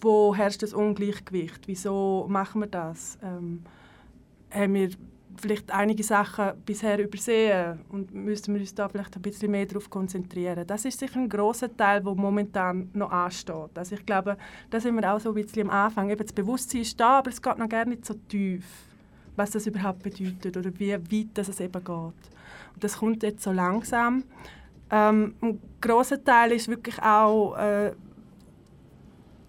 wo 0.00 0.34
herrscht 0.34 0.62
das 0.62 0.74
Ungleichgewicht, 0.74 1.66
wieso 1.66 2.26
machen 2.28 2.62
wir 2.62 2.68
das? 2.68 3.18
Ähm, 3.22 3.62
haben 4.50 4.74
wir 4.74 4.90
vielleicht 5.40 5.70
einige 5.70 6.02
Sachen 6.02 6.52
bisher 6.64 6.98
übersehen 6.98 7.80
und 7.88 8.12
müssten 8.14 8.54
wir 8.54 8.60
uns 8.60 8.74
da 8.74 8.88
vielleicht 8.88 9.16
ein 9.16 9.22
bisschen 9.22 9.50
mehr 9.50 9.66
darauf 9.66 9.90
konzentrieren. 9.90 10.66
Das 10.66 10.84
ist 10.84 10.98
sicher 10.98 11.18
ein 11.18 11.28
großer 11.28 11.74
Teil, 11.76 12.02
der 12.02 12.14
momentan 12.14 12.90
noch 12.92 13.10
ansteht. 13.10 13.76
Also 13.76 13.94
ich 13.94 14.06
glaube, 14.06 14.36
da 14.70 14.80
sind 14.80 14.94
wir 14.94 15.12
auch 15.12 15.20
so 15.20 15.30
ein 15.30 15.34
bisschen 15.34 15.68
am 15.68 15.70
Anfang. 15.70 16.10
Eben 16.10 16.22
das 16.22 16.32
Bewusstsein 16.32 16.82
ist 16.82 16.98
da, 16.98 17.18
aber 17.18 17.30
es 17.30 17.40
geht 17.40 17.58
noch 17.58 17.68
gar 17.68 17.84
nicht 17.84 18.04
so 18.04 18.14
tief, 18.14 18.64
was 19.36 19.50
das 19.50 19.66
überhaupt 19.66 20.02
bedeutet 20.02 20.56
oder 20.56 20.70
wie 20.78 20.92
weit 20.92 21.28
das 21.34 21.48
es 21.48 21.60
eben 21.60 21.84
geht. 21.84 21.88
Und 21.88 22.14
das 22.80 22.98
kommt 22.98 23.22
jetzt 23.22 23.42
so 23.42 23.52
langsam. 23.52 24.24
Ähm, 24.90 25.34
ein 25.40 25.60
großer 25.80 26.22
Teil 26.22 26.52
ist 26.52 26.68
wirklich 26.68 27.02
auch 27.02 27.56
äh, 27.56 27.92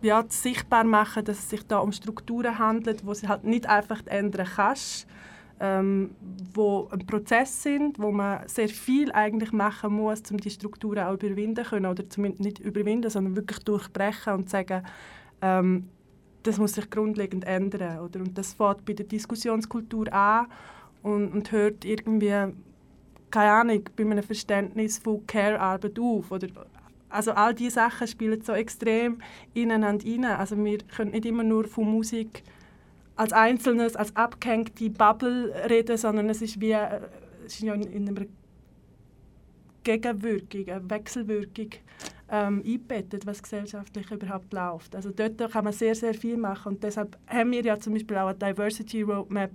ja, 0.01 0.23
sichtbar 0.27 0.83
machen, 0.83 1.25
dass 1.25 1.39
es 1.39 1.49
sich 1.49 1.65
da 1.65 1.79
um 1.79 1.91
Strukturen 1.91 2.57
handelt, 2.57 3.05
wo 3.05 3.13
sie 3.13 3.27
halt 3.27 3.43
nicht 3.43 3.67
einfach 3.67 4.01
ändern 4.05 4.47
kannst 4.55 5.07
ähm, 5.59 6.11
wo 6.53 6.87
ein 6.91 7.05
Prozess 7.05 7.63
sind, 7.63 7.99
wo 7.99 8.11
man 8.11 8.47
sehr 8.47 8.69
viel 8.69 9.11
eigentlich 9.11 9.51
machen 9.51 9.93
muss, 9.93 10.21
um 10.31 10.37
die 10.37 10.49
Strukturen 10.49 10.99
auch 10.99 11.13
überwinden 11.13 11.65
können 11.65 11.85
oder 11.87 12.07
zumindest 12.09 12.43
nicht 12.43 12.59
überwinden, 12.59 13.09
sondern 13.09 13.35
wirklich 13.35 13.59
durchbrechen 13.59 14.33
und 14.33 14.49
sagen, 14.49 14.83
ähm, 15.41 15.89
das 16.43 16.57
muss 16.57 16.73
sich 16.73 16.89
grundlegend 16.89 17.45
ändern, 17.45 17.99
oder? 17.99 18.19
Und 18.19 18.37
das 18.37 18.53
fängt 18.53 18.85
bei 18.85 18.93
der 18.93 19.05
Diskussionskultur 19.05 20.13
an 20.13 20.47
und, 21.03 21.33
und 21.33 21.51
hört 21.51 21.83
irgendwie 21.83 22.53
keine 23.31 23.51
Ahnung, 23.51 23.83
bei 23.95 24.03
einem 24.03 24.23
Verständnis 24.23 24.97
von 24.99 25.25
Care-Arbeit 25.27 25.99
auf. 25.99 26.31
Oder, 26.31 26.47
also 27.09 27.31
all 27.31 27.53
diese 27.53 27.75
Sachen 27.75 28.07
spielen 28.07 28.41
so 28.41 28.53
extrem 28.53 29.21
ineinander 29.53 30.05
rein. 30.05 30.25
Also 30.25 30.57
wir 30.63 30.77
können 30.79 31.11
nicht 31.11 31.25
immer 31.25 31.43
nur 31.43 31.65
von 31.65 31.89
Musik 31.89 32.43
als 33.17 33.33
Einzelnes, 33.33 33.95
als 33.95 34.15
abgehängte 34.15 34.89
Bubble 34.89 35.53
reden, 35.69 35.97
sondern 35.97 36.29
es 36.29 36.41
ist 36.41 36.61
wie 36.61 36.71
äh, 36.71 37.01
es 37.45 37.55
ist 37.55 37.63
ja 37.63 37.73
in 37.73 38.07
einer 38.09 38.25
Gegenwirkung, 39.83 40.67
eine 40.67 40.89
Wechselwirkung 40.89 41.69
ähm, 42.29 42.61
eingebettet, 42.65 43.25
was 43.25 43.41
gesellschaftlich 43.41 44.11
überhaupt 44.11 44.51
läuft. 44.53 44.95
Also 44.95 45.11
dort 45.11 45.37
kann 45.51 45.63
man 45.63 45.73
sehr, 45.73 45.95
sehr 45.95 46.13
viel 46.13 46.37
machen 46.37 46.73
und 46.73 46.83
deshalb 46.83 47.17
haben 47.27 47.51
wir 47.51 47.63
ja 47.63 47.79
zum 47.79 47.93
Beispiel 47.93 48.17
auch 48.17 48.27
eine 48.27 48.37
Diversity 48.37 49.01
Roadmap, 49.01 49.51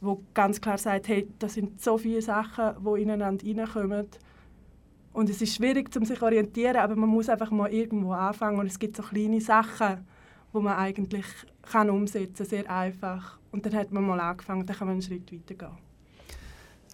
wo 0.00 0.22
ganz 0.34 0.60
klar 0.60 0.78
sagt, 0.78 1.08
hey, 1.08 1.28
das 1.38 1.54
sind 1.54 1.80
so 1.80 1.98
viele 1.98 2.22
Sachen, 2.22 2.74
die 2.84 3.02
ineinander 3.02 3.44
reinkommen 3.44 4.06
und 5.12 5.28
es 5.28 5.42
ist 5.42 5.56
schwierig, 5.56 5.94
um 5.96 6.04
sich 6.04 6.18
zu 6.18 6.24
orientieren, 6.24 6.76
aber 6.76 6.96
man 6.96 7.08
muss 7.08 7.28
einfach 7.28 7.50
mal 7.50 7.72
irgendwo 7.72 8.12
anfangen 8.12 8.58
und 8.58 8.66
es 8.66 8.78
gibt 8.78 8.96
so 8.96 9.02
kleine 9.02 9.40
Sachen, 9.40 10.06
wo 10.52 10.60
man 10.60 10.76
eigentlich 10.76 11.26
kann 11.62 11.90
umsetzen 11.90 12.46
sehr 12.46 12.70
einfach. 12.70 13.38
Und 13.50 13.64
dann 13.66 13.74
hat 13.74 13.92
man 13.92 14.06
mal 14.06 14.20
angefangen, 14.20 14.66
dann 14.66 14.76
kann 14.76 14.86
man 14.88 14.94
einen 14.94 15.02
Schritt 15.02 15.32
weitergehen. 15.32 15.78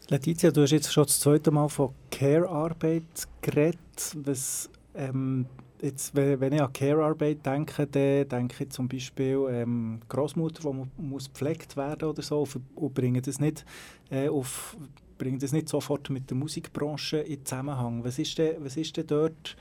Letizia, 0.08 0.50
du 0.50 0.62
hast 0.62 0.70
jetzt 0.70 0.92
schon 0.92 1.04
das 1.04 1.20
zweite 1.20 1.50
Mal 1.50 1.68
von 1.68 1.92
Care-Arbeit 2.10 3.28
geredet. 3.42 3.78
Was, 4.24 4.70
ähm, 4.94 5.46
jetzt, 5.82 6.14
wenn 6.14 6.52
ich 6.52 6.62
an 6.62 6.72
Care-Arbeit 6.72 7.44
denke, 7.44 7.86
dann 7.86 8.28
denke 8.28 8.64
ich 8.64 8.70
zum 8.70 8.88
Beispiel 8.88 9.46
ähm, 9.50 10.00
Großmutter, 10.08 10.62
die 10.72 11.02
muss 11.02 11.30
gepflegt 11.30 11.76
werden 11.76 12.08
oder 12.08 12.22
so, 12.22 12.46
und 12.74 12.94
bringen 12.94 13.22
das 13.22 13.38
nicht 13.38 13.64
äh, 14.10 14.28
auf 14.28 14.76
bringen 15.18 15.38
das 15.40 15.52
nicht 15.52 15.68
sofort 15.68 16.08
mit 16.10 16.30
der 16.30 16.36
Musikbranche 16.36 17.18
in 17.18 17.44
Zusammenhang. 17.44 18.04
Was 18.04 18.18
ist 18.18 18.38
denn, 18.38 18.64
was 18.64 18.76
ist 18.76 18.96
denn 18.96 19.06
dort 19.06 19.56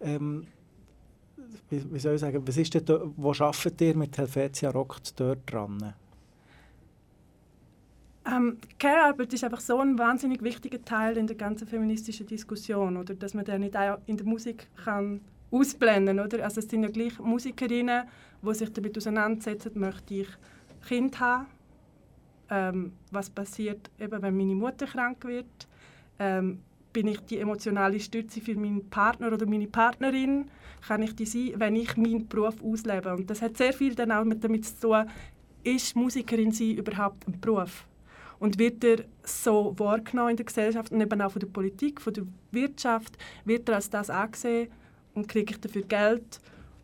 ähm, 0.00 0.46
wie, 1.68 1.98
soll 1.98 2.14
ich 2.14 2.20
sagen, 2.20 2.42
was 2.46 2.56
ist 2.56 2.74
denn, 2.74 3.12
wo 3.16 3.30
arbeitet 3.30 3.80
ihr 3.80 3.96
mit 3.96 4.16
Helvetia 4.18 4.70
Rockt 4.70 5.18
dort 5.18 5.50
dran? 5.50 5.94
Ähm, 8.26 8.58
Care-Arbeit 8.78 9.32
ist 9.32 9.44
einfach 9.44 9.60
so 9.60 9.78
ein 9.78 9.98
wahnsinnig 9.98 10.42
wichtiger 10.42 10.82
Teil 10.84 11.16
in 11.16 11.26
der 11.26 11.36
ganzen 11.36 11.66
feministischen 11.66 12.26
Diskussion, 12.26 12.96
oder 12.96 13.14
dass 13.14 13.34
man 13.34 13.44
den 13.44 13.62
nicht 13.62 13.76
auch 13.76 13.98
in 14.06 14.16
der 14.16 14.26
Musik 14.26 14.68
kann 14.84 15.20
ausblenden 15.50 16.20
oder? 16.20 16.44
Also 16.44 16.60
es 16.60 16.68
sind 16.68 16.82
ja 16.82 16.90
gleich 16.90 17.18
Musikerinnen, 17.18 18.04
die 18.42 18.54
sich 18.54 18.72
damit 18.72 18.96
auseinandersetzen, 18.96 19.72
möchte 19.74 20.14
ich 20.14 20.28
Kind 20.86 21.18
haben, 21.18 21.46
ähm, 22.50 22.92
was 23.10 23.30
passiert, 23.30 23.90
eben, 23.98 24.22
wenn 24.22 24.36
meine 24.36 24.54
Mutter 24.54 24.86
krank 24.86 25.24
wird, 25.24 25.68
ähm, 26.18 26.60
bin 26.92 27.08
ich 27.08 27.20
die 27.20 27.38
emotionale 27.38 28.00
Stütze 28.00 28.40
für 28.40 28.54
meinen 28.54 28.88
Partner 28.90 29.32
oder 29.32 29.46
meine 29.46 29.66
Partnerin, 29.66 30.50
kann 30.86 31.02
ich 31.02 31.14
die 31.14 31.26
sein, 31.26 31.52
wenn 31.56 31.76
ich 31.76 31.96
meinen 31.96 32.26
Beruf 32.26 32.62
auslebe. 32.62 33.14
Und 33.14 33.28
das 33.30 33.42
hat 33.42 33.56
sehr 33.56 33.72
viel 33.72 33.94
dann 33.94 34.12
auch 34.12 34.24
damit 34.40 34.64
zu 34.64 34.80
tun, 34.80 35.06
ist 35.62 35.94
Musikerin 35.94 36.52
sein 36.52 36.76
überhaupt 36.76 37.26
ein 37.28 37.40
Beruf? 37.40 37.86
Und 38.38 38.58
wird 38.58 38.82
er 38.84 39.04
so 39.22 39.74
wahrgenommen 39.76 40.30
in 40.30 40.36
der 40.36 40.46
Gesellschaft 40.46 40.90
und 40.90 41.00
eben 41.00 41.20
auch 41.20 41.30
von 41.30 41.40
der 41.40 41.48
Politik, 41.48 42.00
von 42.00 42.14
der 42.14 42.24
Wirtschaft, 42.52 43.18
wird 43.44 43.68
er 43.68 43.74
als 43.76 43.90
das 43.90 44.08
angesehen 44.08 44.70
und 45.14 45.28
kriege 45.28 45.52
ich 45.52 45.60
dafür 45.60 45.82
Geld 45.82 46.40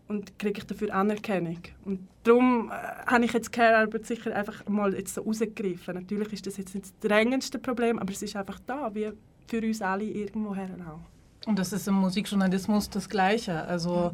und 0.08 0.38
kriege 0.38 0.58
ich 0.58 0.66
dafür 0.66 0.94
Anerkennung. 0.94 1.58
Und 1.84 2.06
darum 2.24 2.70
äh, 2.70 3.10
habe 3.10 3.24
ich 3.24 3.32
jetzt 3.32 3.52
Care-Arbeit 3.52 4.06
sicher 4.06 4.34
einfach 4.34 4.66
mal 4.68 4.94
jetzt 4.94 5.14
so 5.14 5.22
rausgegriffen. 5.22 5.94
Natürlich 5.94 6.32
ist 6.34 6.46
das 6.46 6.58
jetzt 6.58 6.74
nicht 6.74 6.86
das 6.86 6.98
drängendste 7.00 7.58
Problem, 7.58 7.98
aber 7.98 8.12
es 8.12 8.22
ist 8.22 8.36
einfach 8.36 8.60
da, 8.66 8.94
wie 8.94 9.12
für 9.46 9.60
uns 9.60 9.82
alle 9.82 10.04
irgendwoher 10.04 10.68
auch. 10.88 11.00
Und 11.46 11.60
das 11.60 11.72
ist 11.72 11.86
im 11.86 11.94
Musikjournalismus 11.94 12.90
das 12.90 13.08
Gleiche. 13.08 13.62
Also 13.68 14.10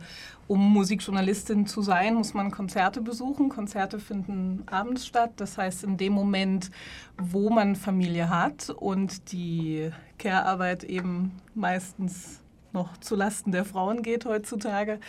um 0.49 0.61
Musikjournalistin 0.72 1.66
zu 1.66 1.80
sein, 1.80 2.14
muss 2.14 2.35
man 2.35 2.51
Konzerte 2.51 3.01
besuchen. 3.01 3.49
Konzerte 3.49 3.99
finden 3.99 4.64
abends 4.66 5.07
statt. 5.07 5.33
Das 5.37 5.57
heißt, 5.57 5.85
in 5.85 5.97
dem 5.97 6.12
Moment, 6.12 6.70
wo 7.16 7.49
man 7.49 7.74
Familie 7.74 8.28
hat 8.28 8.68
und 8.68 9.33
die 9.33 9.91
Care-Arbeit 10.18 10.85
eben 10.85 11.33
meistens 11.55 12.41
noch 12.73 12.97
zulasten 12.99 13.53
der 13.53 13.64
Frauen 13.64 14.03
geht 14.03 14.25
heutzutage, 14.25 15.01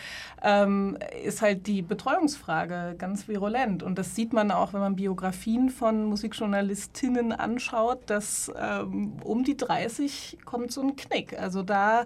ähm, 0.42 0.98
ist 1.24 1.42
halt 1.42 1.68
die 1.68 1.82
Betreuungsfrage 1.82 2.96
ganz 2.98 3.28
virulent. 3.28 3.84
Und 3.84 3.98
das 3.98 4.16
sieht 4.16 4.34
man 4.34 4.52
auch, 4.52 4.74
wenn 4.74 4.82
man 4.82 4.96
Biografien 4.96 5.70
von 5.70 6.06
Musikjournalistinnen 6.06 7.32
anschaut, 7.32 8.02
dass 8.08 8.52
ähm, 8.60 9.14
um 9.24 9.44
die 9.44 9.58
30 9.58 10.40
kommt 10.46 10.72
so 10.72 10.82
ein 10.82 10.96
Knick. 10.96 11.40
Also 11.40 11.64
da 11.64 12.06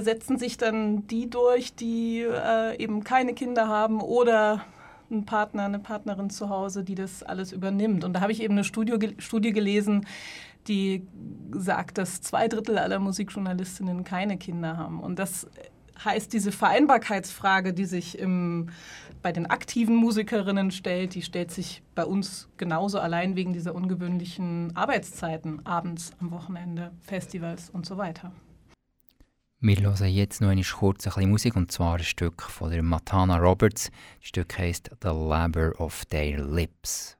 setzen 0.00 0.38
sich 0.38 0.56
dann 0.56 1.06
die 1.08 1.28
durch, 1.28 1.74
die 1.74 2.20
äh, 2.20 2.76
eben 2.80 3.02
keine 3.02 3.34
Kinder 3.34 3.66
haben 3.66 4.00
oder 4.00 4.64
einen 5.10 5.24
Partner, 5.24 5.64
eine 5.64 5.78
Partnerin 5.78 6.30
zu 6.30 6.48
Hause, 6.48 6.84
die 6.84 6.94
das 6.94 7.22
alles 7.22 7.52
übernimmt. 7.52 8.04
Und 8.04 8.12
da 8.12 8.20
habe 8.20 8.32
ich 8.32 8.42
eben 8.42 8.54
eine 8.54 8.64
Studie, 8.64 9.14
Studie 9.18 9.52
gelesen, 9.52 10.06
die 10.70 11.06
sagt, 11.52 11.98
dass 11.98 12.22
zwei 12.22 12.48
Drittel 12.48 12.78
aller 12.78 13.00
Musikjournalistinnen 13.00 14.04
keine 14.04 14.38
Kinder 14.38 14.76
haben. 14.78 15.00
Und 15.00 15.18
das 15.18 15.48
heißt, 16.02 16.32
diese 16.32 16.52
Vereinbarkeitsfrage, 16.52 17.74
die 17.74 17.84
sich 17.84 18.18
im, 18.18 18.70
bei 19.20 19.32
den 19.32 19.46
aktiven 19.46 19.96
Musikerinnen 19.96 20.70
stellt, 20.70 21.14
die 21.14 21.22
stellt 21.22 21.50
sich 21.50 21.82
bei 21.94 22.04
uns 22.04 22.48
genauso 22.56 23.00
allein 23.00 23.36
wegen 23.36 23.52
dieser 23.52 23.74
ungewöhnlichen 23.74 24.74
Arbeitszeiten, 24.76 25.66
abends, 25.66 26.12
am 26.20 26.30
Wochenende, 26.30 26.92
Festivals 27.02 27.68
und 27.68 27.84
so 27.84 27.98
weiter. 27.98 28.32
Wir 29.62 29.76
hören 29.76 30.08
jetzt 30.08 30.40
noch 30.40 30.48
eine 30.48 30.62
kurz 30.62 31.06
ein 31.06 31.12
bisschen 31.12 31.30
Musik, 31.30 31.56
und 31.56 31.70
zwar 31.70 31.96
ein 31.96 32.04
Stück 32.04 32.42
von 32.42 32.70
der 32.70 32.82
Matana 32.82 33.36
Roberts. 33.36 33.90
Das 34.20 34.28
Stück 34.28 34.56
heißt 34.56 34.90
The 35.02 35.08
Labor 35.08 35.78
of 35.78 36.06
Their 36.06 36.42
Lips. 36.42 37.18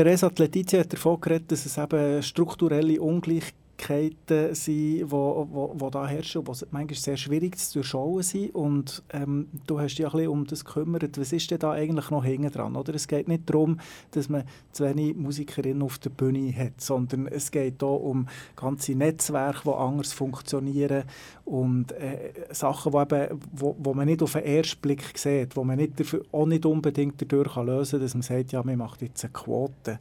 Teresa 0.00 0.30
Letizia 0.34 0.80
hat 0.80 0.94
davon 0.94 1.20
geredet, 1.20 1.52
dass 1.52 1.66
es 1.66 1.76
eben 1.76 2.22
strukturelle 2.22 2.98
Ungleichgewichte 3.02 3.59
Möglichkeiten 3.90 4.54
sind, 4.54 4.74
die 4.74 5.10
wo, 5.10 5.46
wo, 5.50 5.74
wo 5.76 5.90
da 5.90 6.06
herrschen 6.06 6.42
und 6.42 6.60
die 6.60 6.66
manchmal 6.70 6.98
sehr 6.98 7.16
schwierig 7.16 7.58
zu 7.58 7.74
durchschauen 7.74 8.22
sind. 8.22 8.54
Und 8.54 9.02
ähm, 9.12 9.48
du 9.66 9.80
hast 9.80 9.96
dich 9.96 10.06
ja 10.06 10.28
um 10.28 10.46
das 10.46 10.64
gekümmert. 10.64 11.18
Was 11.18 11.32
ist 11.32 11.50
denn 11.50 11.58
da 11.58 11.72
eigentlich 11.72 12.10
noch 12.10 12.24
hinten 12.24 12.50
dran? 12.50 12.76
Oder? 12.76 12.94
Es 12.94 13.08
geht 13.08 13.28
nicht 13.28 13.48
darum, 13.48 13.80
dass 14.12 14.28
man 14.28 14.44
zu 14.72 14.84
wenig 14.84 15.16
Musikerinnen 15.16 15.82
auf 15.82 15.98
der 15.98 16.10
Bühne 16.10 16.54
hat, 16.54 16.80
sondern 16.80 17.26
es 17.26 17.50
geht 17.50 17.82
auch 17.82 17.98
um 17.98 18.26
ganze 18.56 18.94
Netzwerke, 18.94 19.62
die 19.64 19.70
anders 19.70 20.12
funktionieren 20.12 21.04
und 21.44 21.92
äh, 21.92 22.32
Sachen, 22.50 22.92
die, 22.92 22.98
eben, 22.98 23.40
wo, 23.52 23.76
wo 23.78 23.94
man 23.94 24.06
nicht 24.06 24.22
auf 24.22 24.32
den 24.32 24.44
ersten 24.44 24.80
Blick 24.80 25.18
sieht, 25.18 25.56
wo 25.56 25.64
man 25.64 25.78
nicht 25.78 25.98
dafür, 25.98 26.22
auch 26.32 26.46
nicht 26.46 26.64
unbedingt 26.64 27.20
dadurch 27.20 27.56
lösen 27.56 27.92
kann, 27.92 28.00
dass 28.00 28.14
man 28.14 28.22
sagt, 28.22 28.52
ja, 28.52 28.62
man 28.62 28.78
macht 28.78 29.02
jetzt 29.02 29.24
eine 29.24 29.32
Quote. 29.32 29.98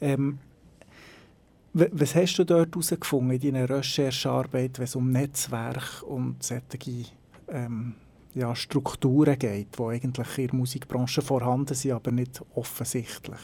Ähm, 0.00 0.38
was 1.72 2.14
hast 2.14 2.36
du 2.38 2.44
dort 2.44 2.74
herausgefunden 2.74 3.40
in 3.40 3.54
deiner 3.54 3.68
Recherchearbeit, 3.68 4.78
wenn 4.78 4.84
es 4.84 4.96
um 4.96 5.10
Netzwerk 5.10 6.02
und 6.02 6.42
solche 6.42 7.06
ähm, 7.48 7.94
ja, 8.34 8.54
Strukturen 8.54 9.38
geht, 9.38 9.78
die 9.78 9.82
eigentlich 9.82 10.38
in 10.38 10.46
der 10.46 10.56
Musikbranche 10.56 11.22
vorhanden 11.22 11.74
sind, 11.74 11.92
aber 11.92 12.10
nicht 12.10 12.42
offensichtlich? 12.54 13.40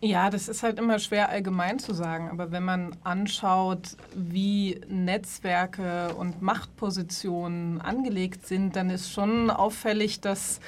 Ja, 0.00 0.30
das 0.30 0.46
ist 0.46 0.62
halt 0.62 0.78
immer 0.78 1.00
schwer 1.00 1.28
allgemein 1.28 1.80
zu 1.80 1.92
sagen, 1.92 2.28
aber 2.30 2.52
wenn 2.52 2.64
man 2.64 2.94
anschaut, 3.02 3.96
wie 4.14 4.80
Netzwerke 4.88 6.14
und 6.14 6.40
Machtpositionen 6.40 7.80
angelegt 7.80 8.46
sind, 8.46 8.76
dann 8.76 8.90
ist 8.90 9.10
schon 9.10 9.50
auffällig, 9.50 10.20
dass 10.20 10.60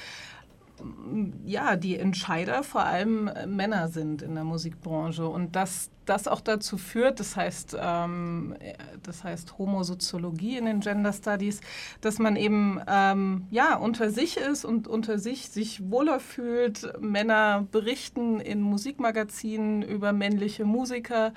ja, 1.44 1.76
die 1.76 1.98
Entscheider 1.98 2.62
vor 2.62 2.84
allem 2.84 3.28
äh, 3.28 3.46
Männer 3.46 3.88
sind 3.88 4.22
in 4.22 4.34
der 4.34 4.44
Musikbranche 4.44 5.26
und 5.26 5.56
dass 5.56 5.90
das 6.06 6.26
auch 6.26 6.40
dazu 6.40 6.76
führt, 6.76 7.20
das 7.20 7.36
heißt, 7.36 7.76
ähm, 7.80 8.56
das 9.02 9.22
heißt 9.22 9.58
Homosoziologie 9.58 10.56
in 10.56 10.64
den 10.64 10.80
Gender 10.80 11.12
Studies, 11.12 11.60
dass 12.00 12.18
man 12.18 12.36
eben 12.36 12.80
ähm, 12.88 13.46
ja, 13.50 13.76
unter 13.76 14.10
sich 14.10 14.36
ist 14.36 14.64
und 14.64 14.88
unter 14.88 15.18
sich 15.18 15.50
sich 15.50 15.90
wohler 15.90 16.18
fühlt. 16.18 17.00
Männer 17.00 17.66
berichten 17.70 18.40
in 18.40 18.60
Musikmagazinen 18.60 19.82
über 19.82 20.12
männliche 20.12 20.64
Musiker. 20.64 21.32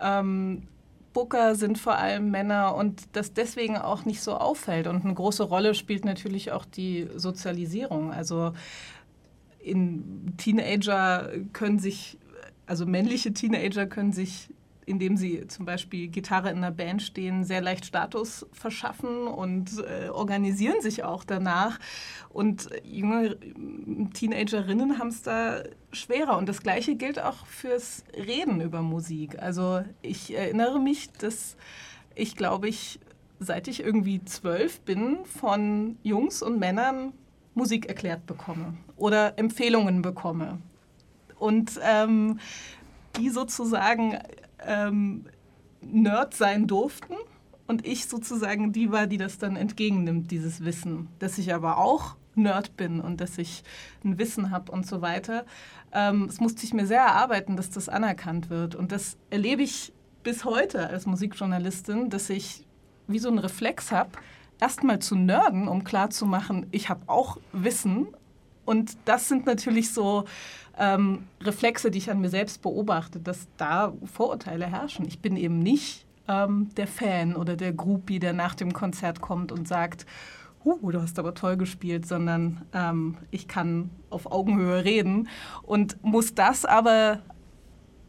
Ähm, 0.00 0.66
Booker 1.12 1.54
sind 1.54 1.78
vor 1.78 1.96
allem 1.96 2.30
Männer 2.30 2.74
und 2.74 3.02
das 3.12 3.32
deswegen 3.32 3.76
auch 3.76 4.04
nicht 4.04 4.20
so 4.20 4.34
auffällt. 4.34 4.86
Und 4.86 5.04
eine 5.04 5.14
große 5.14 5.42
Rolle 5.42 5.74
spielt 5.74 6.04
natürlich 6.04 6.52
auch 6.52 6.64
die 6.64 7.08
Sozialisierung. 7.14 8.12
Also 8.12 8.52
in 9.58 10.34
Teenager 10.36 11.30
können 11.52 11.78
sich, 11.78 12.18
also 12.66 12.86
männliche 12.86 13.32
Teenager 13.32 13.86
können 13.86 14.12
sich 14.12 14.50
indem 14.88 15.16
sie 15.16 15.46
zum 15.46 15.66
Beispiel 15.66 16.08
Gitarre 16.08 16.50
in 16.50 16.58
einer 16.58 16.70
Band 16.70 17.02
stehen, 17.02 17.44
sehr 17.44 17.60
leicht 17.60 17.84
Status 17.84 18.46
verschaffen 18.52 19.26
und 19.26 19.70
äh, 19.78 20.08
organisieren 20.08 20.80
sich 20.80 21.04
auch 21.04 21.24
danach. 21.24 21.78
Und 22.30 22.70
junge 22.82 23.36
Teenagerinnen 24.14 24.98
haben 24.98 25.08
es 25.08 25.22
da 25.22 25.62
schwerer. 25.92 26.38
Und 26.38 26.48
das 26.48 26.62
Gleiche 26.62 26.96
gilt 26.96 27.20
auch 27.20 27.46
fürs 27.46 28.04
Reden 28.16 28.60
über 28.60 28.82
Musik. 28.82 29.40
Also 29.40 29.82
ich 30.02 30.34
erinnere 30.34 30.80
mich, 30.80 31.10
dass 31.12 31.56
ich 32.14 32.34
glaube 32.34 32.68
ich, 32.68 32.98
seit 33.38 33.68
ich 33.68 33.80
irgendwie 33.80 34.24
zwölf 34.24 34.80
bin, 34.80 35.18
von 35.24 35.96
Jungs 36.02 36.42
und 36.42 36.58
Männern 36.58 37.12
Musik 37.54 37.86
erklärt 37.86 38.26
bekomme 38.26 38.74
oder 38.96 39.38
Empfehlungen 39.38 40.02
bekomme. 40.02 40.58
Und 41.38 41.78
ähm, 41.82 42.38
die 43.16 43.30
sozusagen 43.30 44.18
ähm, 44.66 45.24
Nerd 45.80 46.34
sein 46.34 46.66
durften 46.66 47.14
und 47.66 47.86
ich 47.86 48.06
sozusagen 48.06 48.72
die 48.72 48.90
war, 48.90 49.06
die 49.06 49.18
das 49.18 49.38
dann 49.38 49.56
entgegennimmt, 49.56 50.30
dieses 50.30 50.64
Wissen, 50.64 51.08
dass 51.18 51.38
ich 51.38 51.54
aber 51.54 51.78
auch 51.78 52.16
Nerd 52.34 52.76
bin 52.76 53.00
und 53.00 53.20
dass 53.20 53.36
ich 53.38 53.62
ein 54.04 54.18
Wissen 54.18 54.50
habe 54.50 54.72
und 54.72 54.86
so 54.86 55.02
weiter. 55.02 55.44
Ähm, 55.92 56.24
es 56.28 56.40
musste 56.40 56.64
ich 56.64 56.72
mir 56.72 56.86
sehr 56.86 57.00
erarbeiten, 57.00 57.56
dass 57.56 57.70
das 57.70 57.88
anerkannt 57.88 58.48
wird. 58.50 58.74
Und 58.74 58.92
das 58.92 59.16
erlebe 59.30 59.62
ich 59.62 59.92
bis 60.22 60.44
heute 60.44 60.88
als 60.88 61.06
Musikjournalistin, 61.06 62.10
dass 62.10 62.30
ich 62.30 62.64
wie 63.06 63.18
so 63.18 63.28
einen 63.28 63.38
Reflex 63.38 63.90
habe, 63.90 64.10
erstmal 64.60 64.98
zu 64.98 65.16
nerden, 65.16 65.68
um 65.68 65.84
klarzumachen, 65.84 66.66
ich 66.70 66.88
habe 66.88 67.02
auch 67.06 67.38
Wissen. 67.52 68.08
Und 68.64 68.96
das 69.04 69.28
sind 69.28 69.46
natürlich 69.46 69.92
so 69.92 70.24
ähm, 70.78 71.24
Reflexe, 71.42 71.90
die 71.90 71.98
ich 71.98 72.10
an 72.10 72.20
mir 72.20 72.30
selbst 72.30 72.62
beobachte, 72.62 73.20
dass 73.20 73.48
da 73.56 73.92
Vorurteile 74.04 74.66
herrschen. 74.66 75.06
Ich 75.06 75.20
bin 75.20 75.36
eben 75.36 75.58
nicht 75.58 76.06
ähm, 76.28 76.68
der 76.76 76.86
Fan 76.86 77.34
oder 77.34 77.56
der 77.56 77.72
Groupie, 77.72 78.18
der 78.18 78.32
nach 78.32 78.54
dem 78.54 78.72
Konzert 78.72 79.20
kommt 79.20 79.50
und 79.50 79.66
sagt, 79.66 80.06
uh, 80.64 80.90
du 80.90 81.00
hast 81.00 81.18
aber 81.18 81.34
toll 81.34 81.56
gespielt, 81.56 82.06
sondern 82.06 82.62
ähm, 82.72 83.16
ich 83.30 83.48
kann 83.48 83.90
auf 84.10 84.30
Augenhöhe 84.30 84.84
reden 84.84 85.28
und 85.62 86.02
muss 86.04 86.34
das 86.34 86.64
aber 86.64 87.20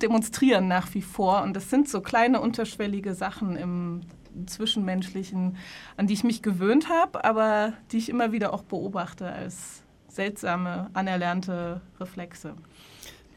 demonstrieren 0.01 0.67
nach 0.67 0.93
wie 0.93 1.01
vor. 1.01 1.41
Und 1.43 1.55
das 1.55 1.69
sind 1.69 1.89
so 1.89 2.01
kleine 2.01 2.41
unterschwellige 2.41 3.13
Sachen 3.13 3.55
im 3.55 4.01
Zwischenmenschlichen, 4.45 5.57
an 5.97 6.07
die 6.07 6.13
ich 6.13 6.23
mich 6.23 6.41
gewöhnt 6.41 6.89
habe, 6.89 7.23
aber 7.25 7.73
die 7.91 7.97
ich 7.97 8.09
immer 8.09 8.31
wieder 8.31 8.53
auch 8.53 8.63
beobachte 8.63 9.27
als 9.27 9.83
seltsame, 10.19 10.89
anerlernte 10.93 11.79
Reflexe. 11.99 12.53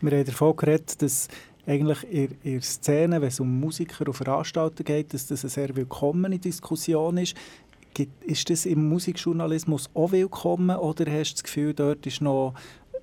Wir 0.01 0.19
haben 0.19 0.25
davon 0.25 0.57
geredet, 0.57 1.01
dass 1.01 1.29
eigentlich 1.65 2.03
in, 2.11 2.37
in 2.43 2.53
der 2.55 2.63
Szene, 2.63 3.21
wenn 3.21 3.29
es 3.29 3.39
um 3.39 3.61
Musiker 3.61 4.09
und 4.09 4.15
Veranstalter 4.15 4.83
geht, 4.83 5.15
dass 5.15 5.29
das 5.29 5.45
eine 5.45 5.51
sehr 5.51 5.77
willkommene 5.77 6.41
Diskussion 6.41 7.19
ist. 7.19 7.37
Ist 8.23 8.51
das 8.51 8.67
im 8.67 8.89
Musikjournalismus 8.89 9.91
auch 9.95 10.11
willkommen 10.11 10.77
oder 10.77 11.05
hast 11.13 11.35
du 11.35 11.35
das 11.35 11.45
Gefühl, 11.45 11.73
dort 11.73 12.05
ist 12.07 12.21
noch 12.21 12.55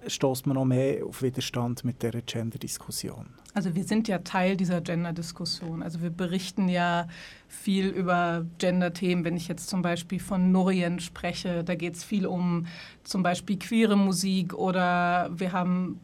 stößt 0.07 0.47
man 0.47 0.55
noch 0.55 0.65
mehr 0.65 1.05
auf 1.05 1.21
Widerstand 1.21 1.83
mit 1.83 2.01
der 2.01 2.21
Gender-Diskussion? 2.21 3.27
Also 3.53 3.73
wir 3.73 3.83
sind 3.83 4.07
ja 4.07 4.19
Teil 4.19 4.55
dieser 4.55 4.79
Gender-Diskussion. 4.79 5.81
Also 5.81 6.01
wir 6.01 6.11
berichten 6.11 6.69
ja 6.69 7.07
viel 7.47 7.87
über 7.87 8.45
Gender-Themen. 8.59 9.25
Wenn 9.25 9.35
ich 9.35 9.47
jetzt 9.47 9.69
zum 9.69 9.81
Beispiel 9.81 10.19
von 10.19 10.51
Norien 10.51 10.99
spreche, 10.99 11.63
da 11.63 11.73
geht 11.75 11.95
es 11.95 12.03
viel 12.03 12.27
um 12.27 12.67
zum 13.03 13.23
Beispiel 13.23 13.57
queere 13.57 13.97
Musik 13.97 14.53
oder 14.53 15.31
wir 15.33 15.51
haben, 15.51 15.99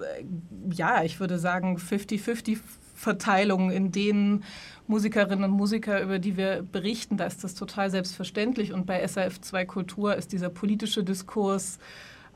äh, 0.00 0.24
ja, 0.72 1.02
ich 1.02 1.18
würde 1.18 1.38
sagen 1.38 1.76
50-50 1.76 2.58
Verteilungen 2.94 3.70
in 3.70 3.92
denen 3.92 4.44
Musikerinnen 4.86 5.44
und 5.44 5.56
Musiker, 5.56 6.00
über 6.00 6.18
die 6.18 6.36
wir 6.36 6.62
berichten, 6.62 7.16
da 7.16 7.26
ist 7.26 7.42
das 7.42 7.54
total 7.54 7.90
selbstverständlich. 7.90 8.72
Und 8.72 8.86
bei 8.86 9.06
SRF 9.06 9.40
2 9.40 9.64
Kultur 9.66 10.14
ist 10.14 10.32
dieser 10.32 10.48
politische 10.48 11.02
Diskurs 11.02 11.78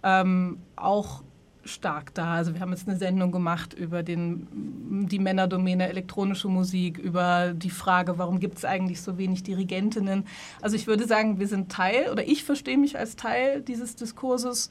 ähm, 0.03 0.59
auch 0.77 1.23
stark 1.65 2.15
da. 2.15 2.35
Also 2.35 2.55
wir 2.55 2.61
haben 2.61 2.71
jetzt 2.71 2.89
eine 2.89 2.99
Sendung 2.99 3.33
gemacht 3.33 3.75
über 3.75 4.03
den, 4.03 5.07
die 5.09 5.19
Männerdomäne 5.19 5.89
elektronische 5.89 6.49
Musik, 6.49 6.99
über 6.99 7.53
die 7.55 7.71
Frage, 7.71 8.19
warum 8.19 8.41
gibt 8.41 8.59
es 8.59 8.65
eigentlich 8.65 9.01
so 9.01 9.19
wenig 9.19 9.43
Dirigentinnen. 9.43 10.27
Also 10.61 10.77
ich 10.77 10.87
würde 10.87 11.07
sagen, 11.07 11.39
wir 11.39 11.49
sind 11.49 11.71
Teil 11.71 12.11
oder 12.11 12.27
ich 12.27 12.45
verstehe 12.45 12.79
mich 12.79 12.99
als 12.99 13.17
Teil 13.17 13.63
dieses 13.63 13.97
Diskurses. 13.97 14.71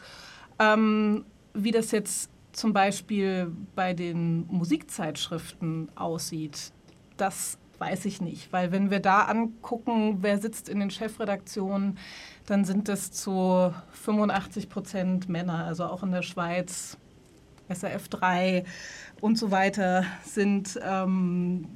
Ähm, 0.60 1.26
wie 1.54 1.72
das 1.72 1.92
jetzt 1.92 2.30
zum 2.52 2.74
Beispiel 2.74 3.52
bei 3.76 3.94
den 3.94 4.46
Musikzeitschriften 4.48 5.90
aussieht, 5.96 6.72
das 7.18 7.58
weiß 7.78 8.06
ich 8.06 8.22
nicht. 8.22 8.52
Weil 8.52 8.72
wenn 8.72 8.92
wir 8.92 9.00
da 9.00 9.22
angucken, 9.24 10.18
wer 10.22 10.38
sitzt 10.38 10.70
in 10.70 10.80
den 10.80 10.92
Chefredaktionen, 10.92 11.98
dann 12.50 12.66
sind 12.66 12.88
das 12.88 13.12
zu 13.12 13.74
85 13.92 14.70
Prozent 14.70 15.30
Männer. 15.30 15.66
Also 15.66 15.86
auch 15.86 16.02
in 16.02 16.12
der 16.12 16.24
Schweiz, 16.24 16.98
SRF 17.70 18.10
3 18.10 18.64
und 19.22 19.38
so 19.38 19.52
weiter 19.52 20.04
sind 20.24 20.80
ähm, 20.84 21.68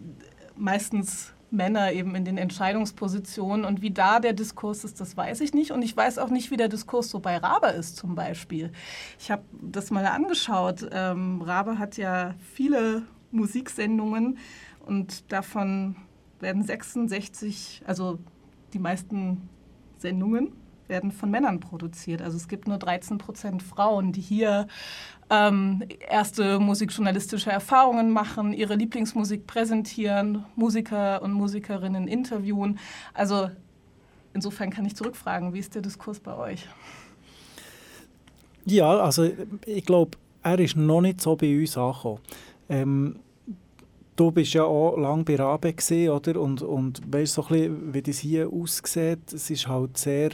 meistens 0.56 1.34
Männer 1.52 1.92
eben 1.92 2.16
in 2.16 2.26
den 2.26 2.40
Entscheidungspositionen. 2.40 3.66
Und 3.66 3.84
wie 3.84 3.92
da 3.92 4.20
der 4.20 4.34
Diskurs 4.34 4.84
ist, 4.84 5.00
das 5.00 5.16
weiß 5.16 5.42
ich 5.42 5.54
nicht. 5.54 5.72
Und 5.72 5.84
ich 5.84 5.96
weiß 5.96 6.18
auch 6.18 6.30
nicht, 6.30 6.50
wie 6.50 6.58
der 6.58 6.70
Diskurs 6.70 7.10
so 7.10 7.20
bei 7.20 7.38
Rabe 7.38 7.68
ist 7.68 7.96
zum 7.96 8.16
Beispiel. 8.16 8.72
Ich 9.20 9.30
habe 9.30 9.44
das 9.62 9.92
mal 9.92 10.08
angeschaut. 10.08 10.90
Ähm, 10.92 11.44
Rabe 11.44 11.78
hat 11.78 11.98
ja 11.98 12.34
viele 12.56 13.04
Musiksendungen 13.30 14.40
und 14.88 15.32
davon 15.32 15.96
werden 16.40 16.64
66, 16.64 17.84
also 17.86 18.18
die 18.74 18.80
meisten 18.80 19.48
Sendungen 20.00 20.63
werden 20.94 21.12
von 21.12 21.32
Männern 21.32 21.60
produziert. 21.60 22.22
Also 22.22 22.38
es 22.38 22.48
gibt 22.48 22.68
nur 22.68 22.78
13 22.78 23.18
Prozent 23.18 23.64
Frauen, 23.64 24.12
die 24.12 24.22
hier 24.22 24.68
ähm, 25.32 25.84
erste 26.08 26.60
musikjournalistische 26.60 27.52
Erfahrungen 27.52 28.12
machen, 28.12 28.54
ihre 28.54 28.76
Lieblingsmusik 28.76 29.48
präsentieren, 29.48 30.46
Musiker 30.56 31.24
und 31.24 31.34
Musikerinnen 31.34 32.08
interviewen. 32.08 32.78
Also 33.16 33.50
insofern 34.36 34.70
kann 34.70 34.86
ich 34.86 34.96
zurückfragen, 34.96 35.54
wie 35.54 35.60
ist 35.60 35.74
der 35.74 35.82
Diskurs 35.82 36.20
bei 36.20 36.38
euch? 36.38 36.68
Ja, 38.66 39.00
also 39.00 39.28
ich 39.66 39.86
glaube, 39.86 40.12
er 40.44 40.60
ist 40.60 40.76
noch 40.76 41.02
nicht 41.02 41.22
so 41.22 41.36
bei 41.36 41.60
uns 41.60 41.76
angekommen. 41.76 42.20
Ähm, 42.70 43.16
du 44.16 44.32
bist 44.32 44.54
ja 44.54 44.64
auch 44.64 44.96
lange 44.98 45.24
bei 45.24 45.36
Rabe 45.36 45.74
gewesen, 45.74 46.10
oder? 46.10 46.40
Und, 46.40 46.62
und 46.62 47.02
weißt 47.12 47.34
so 47.34 47.46
wie 47.50 48.02
das 48.02 48.20
hier 48.20 48.52
aussieht. 48.52 49.34
Es 49.34 49.50
ist 49.50 49.68
halt 49.68 49.98
sehr, 49.98 50.30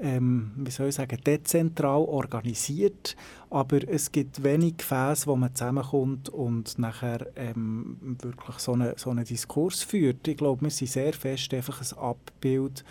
ähm, 0.00 0.52
wie 0.56 0.70
soll 0.70 0.88
ich 0.88 0.94
sagen, 0.94 1.18
dezentral 1.24 2.00
organisiert, 2.00 3.16
aber 3.50 3.86
es 3.88 4.10
gibt 4.12 4.42
wenig 4.42 4.78
Gefäße, 4.78 5.26
wo 5.26 5.36
man 5.36 5.54
zusammenkommt 5.54 6.28
und 6.28 6.78
nachher 6.78 7.26
ähm, 7.36 8.16
wirklich 8.22 8.58
so 8.58 8.72
einen 8.72 8.94
so 8.96 9.10
eine 9.10 9.24
Diskurs 9.24 9.82
führt. 9.82 10.26
Ich 10.28 10.36
glaube, 10.36 10.62
wir 10.62 10.70
sind 10.70 10.90
sehr 10.90 11.12
fest 11.12 11.52
einfach 11.54 11.80
ein 11.80 11.98
Abbild 11.98 12.84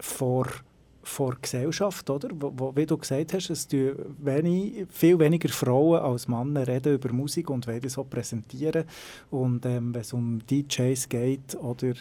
vor 0.00 0.46
vor 1.08 1.36
Gesellschaft, 1.40 2.10
oder? 2.10 2.28
Wo, 2.32 2.52
wo, 2.54 2.76
wie 2.76 2.86
du 2.86 2.96
gesagt 2.96 3.32
hast, 3.32 3.50
es 3.50 3.66
wenig, 3.70 4.86
viel 4.90 5.18
weniger 5.18 5.48
Frauen 5.48 6.00
als 6.00 6.28
Männer 6.28 6.68
reden 6.68 6.94
über 6.94 7.12
Musik 7.12 7.50
und 7.50 7.66
wollen 7.66 7.88
so 7.88 8.04
präsentieren. 8.04 8.84
Und 9.30 9.64
ähm, 9.66 9.94
wenn 9.94 10.02
es 10.02 10.12
um 10.12 10.40
DJs 10.46 11.08
geht 11.08 11.56
oder 11.56 11.94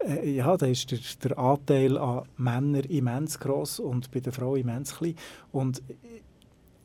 äh, 0.00 0.30
ja, 0.30 0.56
da 0.56 0.66
ist 0.66 0.90
der, 0.90 0.98
der, 1.22 1.38
Anteil 1.38 1.98
an 1.98 2.24
Männern 2.36 2.84
immens 2.84 3.38
groß 3.38 3.80
und 3.80 4.10
bei 4.10 4.20
den 4.20 4.32
Frauen 4.32 4.60
immens 4.60 4.96
klein. 4.96 5.14
Und 5.52 5.82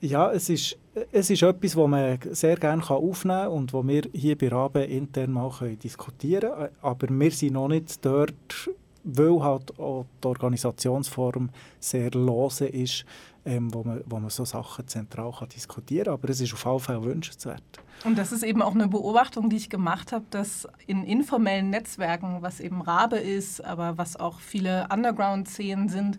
ja, 0.01 0.31
es 0.31 0.49
ist, 0.49 0.77
es 1.11 1.29
ist 1.29 1.43
etwas, 1.43 1.73
das 1.73 1.87
man 1.87 2.19
sehr 2.31 2.55
gerne 2.55 2.89
aufnehmen 2.89 3.39
kann 3.41 3.51
und 3.51 3.73
wo 3.73 3.85
wir 3.85 4.03
hier 4.13 4.37
bei 4.37 4.47
Rabe 4.47 4.83
intern 4.83 5.31
mal 5.31 5.51
diskutieren 5.75 6.51
können. 6.51 6.69
Aber 6.81 7.07
wir 7.09 7.31
sind 7.31 7.53
noch 7.53 7.67
nicht 7.67 8.03
dort, 8.05 8.69
weil 9.03 9.41
halt 9.41 9.77
auch 9.79 10.05
die 10.23 10.27
Organisationsform 10.27 11.49
sehr 11.79 12.11
lose 12.11 12.67
ist, 12.67 13.05
ähm, 13.45 13.73
wo, 13.73 13.83
man, 13.83 14.01
wo 14.05 14.19
man 14.19 14.29
so 14.29 14.45
Sachen 14.45 14.87
zentral 14.87 15.33
kann 15.37 15.49
diskutieren 15.49 16.05
kann. 16.05 16.13
Aber 16.13 16.29
es 16.29 16.41
ist 16.41 16.53
auf 16.53 16.65
jeden 16.65 16.79
Fall 16.79 17.03
wünschenswert. 17.03 17.81
Und 18.05 18.17
das 18.17 18.31
ist 18.31 18.43
eben 18.43 18.61
auch 18.61 18.75
eine 18.75 18.87
Beobachtung, 18.87 19.49
die 19.49 19.57
ich 19.57 19.69
gemacht 19.69 20.13
habe, 20.13 20.25
dass 20.29 20.67
in 20.87 21.03
informellen 21.03 21.69
Netzwerken, 21.69 22.37
was 22.41 22.61
eben 22.61 22.81
Rabe 22.81 23.17
ist, 23.17 23.63
aber 23.63 23.97
was 23.97 24.15
auch 24.15 24.39
viele 24.39 24.87
Underground-Szenen 24.91 25.89
sind, 25.89 26.17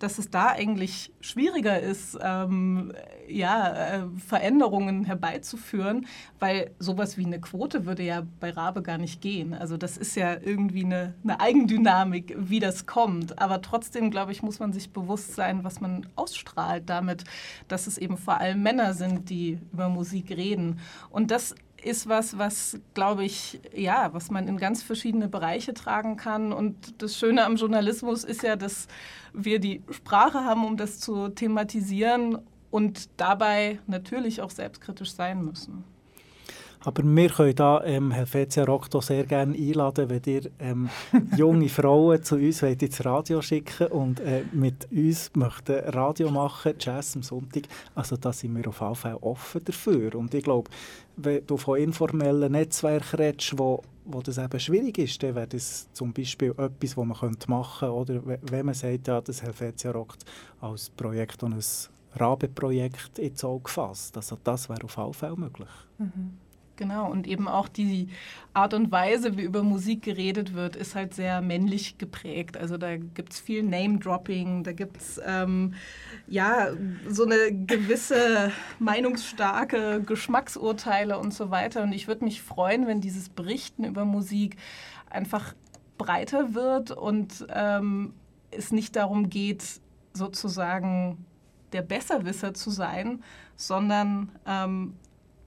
dass 0.00 0.18
es 0.18 0.30
da 0.30 0.48
eigentlich 0.48 1.12
schwieriger 1.20 1.78
ist, 1.78 2.18
ähm, 2.20 2.92
ja, 3.28 3.72
äh, 3.72 4.02
Veränderungen 4.26 5.04
herbeizuführen, 5.04 6.06
weil 6.40 6.72
sowas 6.80 7.16
wie 7.16 7.24
eine 7.24 7.40
Quote 7.40 7.86
würde 7.86 8.02
ja 8.02 8.22
bei 8.40 8.50
Rabe 8.50 8.82
gar 8.82 8.98
nicht 8.98 9.20
gehen. 9.20 9.54
Also 9.54 9.76
das 9.76 9.96
ist 9.96 10.16
ja 10.16 10.36
irgendwie 10.40 10.84
eine, 10.84 11.14
eine 11.22 11.38
Eigendynamik, 11.40 12.34
wie 12.38 12.58
das 12.58 12.86
kommt. 12.86 13.38
Aber 13.38 13.62
trotzdem, 13.62 14.10
glaube 14.10 14.32
ich, 14.32 14.42
muss 14.42 14.58
man 14.58 14.72
sich 14.72 14.90
bewusst 14.90 15.34
sein, 15.34 15.62
was 15.62 15.80
man 15.80 16.06
ausstrahlt 16.16 16.90
damit, 16.90 17.22
dass 17.68 17.86
es 17.86 17.98
eben 17.98 18.16
vor 18.16 18.38
allem 18.38 18.62
Männer 18.62 18.94
sind, 18.94 19.30
die 19.30 19.58
über 19.72 19.88
Musik 19.88 20.30
reden. 20.30 20.80
Und 21.10 21.19
und 21.20 21.30
das 21.30 21.54
ist 21.82 22.08
was, 22.08 22.38
was, 22.38 22.80
glaube 22.94 23.24
ich, 23.26 23.60
ja, 23.74 24.08
was 24.14 24.30
man 24.30 24.48
in 24.48 24.56
ganz 24.56 24.82
verschiedene 24.82 25.28
Bereiche 25.28 25.74
tragen 25.74 26.16
kann. 26.16 26.50
Und 26.50 27.02
das 27.02 27.18
Schöne 27.18 27.44
am 27.44 27.56
Journalismus 27.56 28.24
ist 28.24 28.42
ja, 28.42 28.56
dass 28.56 28.88
wir 29.34 29.58
die 29.58 29.82
Sprache 29.90 30.42
haben, 30.44 30.64
um 30.64 30.78
das 30.78 30.98
zu 30.98 31.28
thematisieren 31.28 32.38
und 32.70 33.10
dabei 33.20 33.80
natürlich 33.86 34.40
auch 34.40 34.50
selbstkritisch 34.50 35.12
sein 35.12 35.44
müssen. 35.44 35.84
Aber 36.84 37.02
wir 37.04 37.28
können 37.28 37.54
da 37.54 37.84
ähm, 37.84 38.10
Helvetia 38.10 38.64
Rock 38.64 38.88
sehr 39.02 39.24
gerne 39.24 39.54
einladen, 39.54 40.08
wenn 40.08 40.22
ihr 40.24 40.50
ähm, 40.58 40.88
junge 41.36 41.68
Frauen 41.68 42.22
zu 42.22 42.36
uns 42.36 42.62
wollt 42.62 42.82
ins 42.82 43.04
Radio 43.04 43.42
schicken 43.42 43.88
und 43.88 44.20
äh, 44.20 44.44
mit 44.52 44.90
uns 44.90 45.30
möchten 45.34 45.78
Radio 45.90 46.30
machen, 46.30 46.74
Jazz 46.78 47.16
am 47.16 47.22
Sonntag. 47.22 47.64
Also 47.94 48.16
da 48.16 48.32
sind 48.32 48.56
wir 48.56 48.66
auf 48.68 48.80
jeden 48.80 48.94
Fall 48.94 49.16
offen 49.20 49.62
dafür. 49.62 50.14
Und 50.14 50.32
ich 50.32 50.44
glaube, 50.44 50.70
wenn 51.16 51.46
du 51.46 51.58
von 51.58 51.78
informellen 51.78 52.52
Netzwerken 52.52 53.16
redest, 53.16 53.58
wo 53.58 53.82
wo 54.12 54.22
das 54.22 54.38
eben 54.38 54.58
schwierig 54.58 54.98
ist, 54.98 55.22
dann 55.22 55.34
wäre 55.34 55.46
das 55.46 55.92
zum 55.92 56.12
Beispiel 56.12 56.50
etwas, 56.50 56.96
was 56.96 57.06
man 57.06 57.08
machen 57.08 57.38
könnte. 57.38 57.92
Oder 57.92 58.22
wenn 58.24 58.66
man 58.66 58.74
sagt, 58.74 59.06
ja, 59.06 59.20
das 59.20 59.42
Helvetia 59.42 59.92
rockt 59.92 60.24
als 60.60 60.90
Projekt 60.90 61.42
und 61.42 61.54
ein 61.54 61.64
Rabe-Projekt 62.18 63.18
ins 63.18 63.44
Auge 63.44 63.64
gefasst. 63.64 64.16
Also 64.16 64.38
das 64.42 64.68
wäre 64.68 64.84
auf 64.84 64.96
jeden 64.96 65.14
Fall 65.14 65.36
möglich. 65.36 65.68
Mhm. 65.98 66.38
Genau, 66.80 67.10
und 67.10 67.26
eben 67.26 67.46
auch 67.46 67.68
die 67.68 68.08
Art 68.54 68.72
und 68.72 68.90
Weise, 68.90 69.36
wie 69.36 69.42
über 69.42 69.62
Musik 69.62 70.00
geredet 70.00 70.54
wird, 70.54 70.76
ist 70.76 70.94
halt 70.94 71.12
sehr 71.12 71.42
männlich 71.42 71.98
geprägt. 71.98 72.56
Also 72.56 72.78
da 72.78 72.96
gibt 72.96 73.34
es 73.34 73.38
viel 73.38 73.62
Name-Dropping, 73.62 74.64
da 74.64 74.72
gibt 74.72 74.96
es 74.96 75.20
ähm, 75.22 75.74
ja 76.26 76.68
so 77.06 77.26
eine 77.26 77.52
gewisse 77.66 78.50
meinungsstarke 78.78 80.02
Geschmacksurteile 80.06 81.18
und 81.18 81.34
so 81.34 81.50
weiter. 81.50 81.82
Und 81.82 81.92
ich 81.92 82.08
würde 82.08 82.24
mich 82.24 82.40
freuen, 82.40 82.86
wenn 82.86 83.02
dieses 83.02 83.28
Berichten 83.28 83.84
über 83.84 84.06
Musik 84.06 84.56
einfach 85.10 85.54
breiter 85.98 86.54
wird 86.54 86.92
und 86.92 87.46
ähm, 87.54 88.14
es 88.50 88.72
nicht 88.72 88.96
darum 88.96 89.28
geht, 89.28 89.82
sozusagen 90.14 91.26
der 91.74 91.82
Besserwisser 91.82 92.54
zu 92.54 92.70
sein, 92.70 93.22
sondern 93.54 94.32
ähm, 94.46 94.94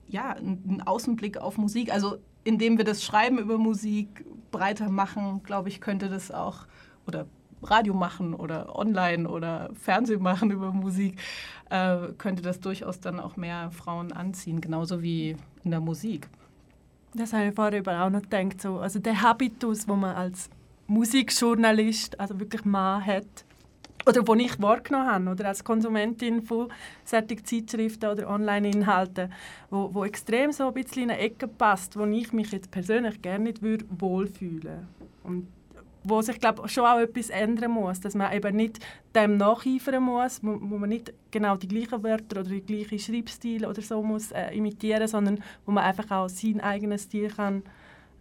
ja, 0.08 0.30
einen 0.30 0.82
Außenblick 0.84 1.38
auf 1.38 1.58
Musik. 1.58 1.92
Also 1.92 2.18
indem 2.44 2.78
wir 2.78 2.84
das 2.84 3.02
Schreiben 3.02 3.38
über 3.38 3.58
Musik 3.58 4.24
breiter 4.50 4.88
machen, 4.88 5.42
glaube 5.42 5.68
ich, 5.68 5.80
könnte 5.80 6.08
das 6.08 6.30
auch, 6.30 6.66
oder 7.06 7.26
Radio 7.62 7.94
machen 7.94 8.34
oder 8.34 8.76
online 8.76 9.28
oder 9.28 9.70
Fernsehen 9.74 10.22
machen 10.22 10.50
über 10.50 10.72
Musik, 10.72 11.18
äh, 11.70 12.08
könnte 12.18 12.42
das 12.42 12.60
durchaus 12.60 13.00
dann 13.00 13.18
auch 13.18 13.36
mehr 13.36 13.70
Frauen 13.70 14.12
anziehen, 14.12 14.60
genauso 14.60 15.02
wie 15.02 15.36
in 15.64 15.70
der 15.70 15.80
Musik. 15.80 16.28
Das 17.14 17.32
habe 17.32 17.46
ich 17.46 17.54
vorher 17.54 18.04
auch 18.04 18.10
noch 18.10 18.22
gedacht. 18.22 18.60
So. 18.60 18.78
Also 18.78 18.98
der 18.98 19.22
Habitus, 19.22 19.86
den 19.86 20.00
man 20.00 20.14
als 20.14 20.50
Musikjournalist, 20.86 22.20
also 22.20 22.38
wirklich 22.38 22.64
Mann 22.64 23.04
hat, 23.04 23.43
oder 24.06 24.26
wo 24.26 24.34
ich 24.34 24.60
wahrgenommen 24.60 25.06
habe, 25.06 25.30
oder? 25.30 25.48
Als 25.48 25.64
Konsumentin 25.64 26.42
von 26.42 26.68
solchen 27.04 27.44
Zeitschriften 27.44 28.10
oder 28.10 28.28
Online-Inhalten, 28.28 29.32
wo, 29.70 29.90
wo 29.92 30.04
extrem 30.04 30.52
so 30.52 30.68
ein 30.68 30.74
bisschen 30.74 31.04
in 31.04 31.10
eine 31.10 31.20
Ecke 31.20 31.48
passt, 31.48 31.98
wo 31.98 32.04
ich 32.04 32.32
mich 32.32 32.52
jetzt 32.52 32.70
persönlich 32.70 33.22
gerne 33.22 33.44
nicht 33.44 33.62
würde 33.62 33.84
wohlfühlen. 33.88 34.88
Und 35.22 35.48
wo 36.04 36.20
sich 36.20 36.38
glaube 36.38 36.68
schon 36.68 36.84
auch 36.84 36.98
etwas 36.98 37.30
ändern 37.30 37.70
muss, 37.70 37.98
dass 37.98 38.14
man 38.14 38.32
eben 38.32 38.54
nicht 38.54 38.78
dem 39.14 39.38
nacheifern 39.38 40.02
muss, 40.02 40.40
wo, 40.42 40.56
man 40.56 40.90
nicht 40.90 41.12
genau 41.30 41.56
die 41.56 41.66
gleichen 41.66 42.02
Wörter 42.02 42.40
oder 42.40 42.50
die 42.50 42.60
gleichen 42.60 42.98
Schreibstile 42.98 43.68
oder 43.68 43.80
so 43.80 44.02
muss 44.02 44.30
äh, 44.30 44.50
imitieren, 44.54 45.08
sondern 45.08 45.42
wo 45.64 45.72
man 45.72 45.84
einfach 45.84 46.10
auch 46.10 46.28
seinen 46.28 46.60
eigenen 46.60 46.98
Stil 46.98 47.28
kann 47.28 47.62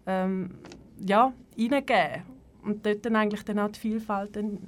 ähm, 0.05 0.51
ja 0.97 1.33
reingeben 1.57 2.23
und 2.63 2.85
dort 2.85 3.05
dann 3.05 3.17
eigentlich 3.17 3.43
dann 3.43 3.59
auch 3.59 3.69
die 3.69 3.79
Vielfalt 3.79 4.37
dann 4.37 4.59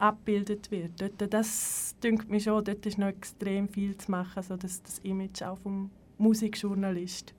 abgebildet 0.00 0.70
wird. 0.70 0.92
Dort, 1.00 1.32
das 1.32 1.94
denkt 2.02 2.30
mir 2.30 2.40
schon, 2.40 2.64
dort 2.64 2.84
ist 2.86 2.98
noch 2.98 3.08
extrem 3.08 3.68
viel 3.68 3.96
zu 3.96 4.10
machen, 4.10 4.42
so 4.42 4.56
das, 4.56 4.82
das 4.82 4.98
Image 5.00 5.42
auch 5.42 5.58
vom 5.58 5.90
Musikjournalist, 6.18 7.34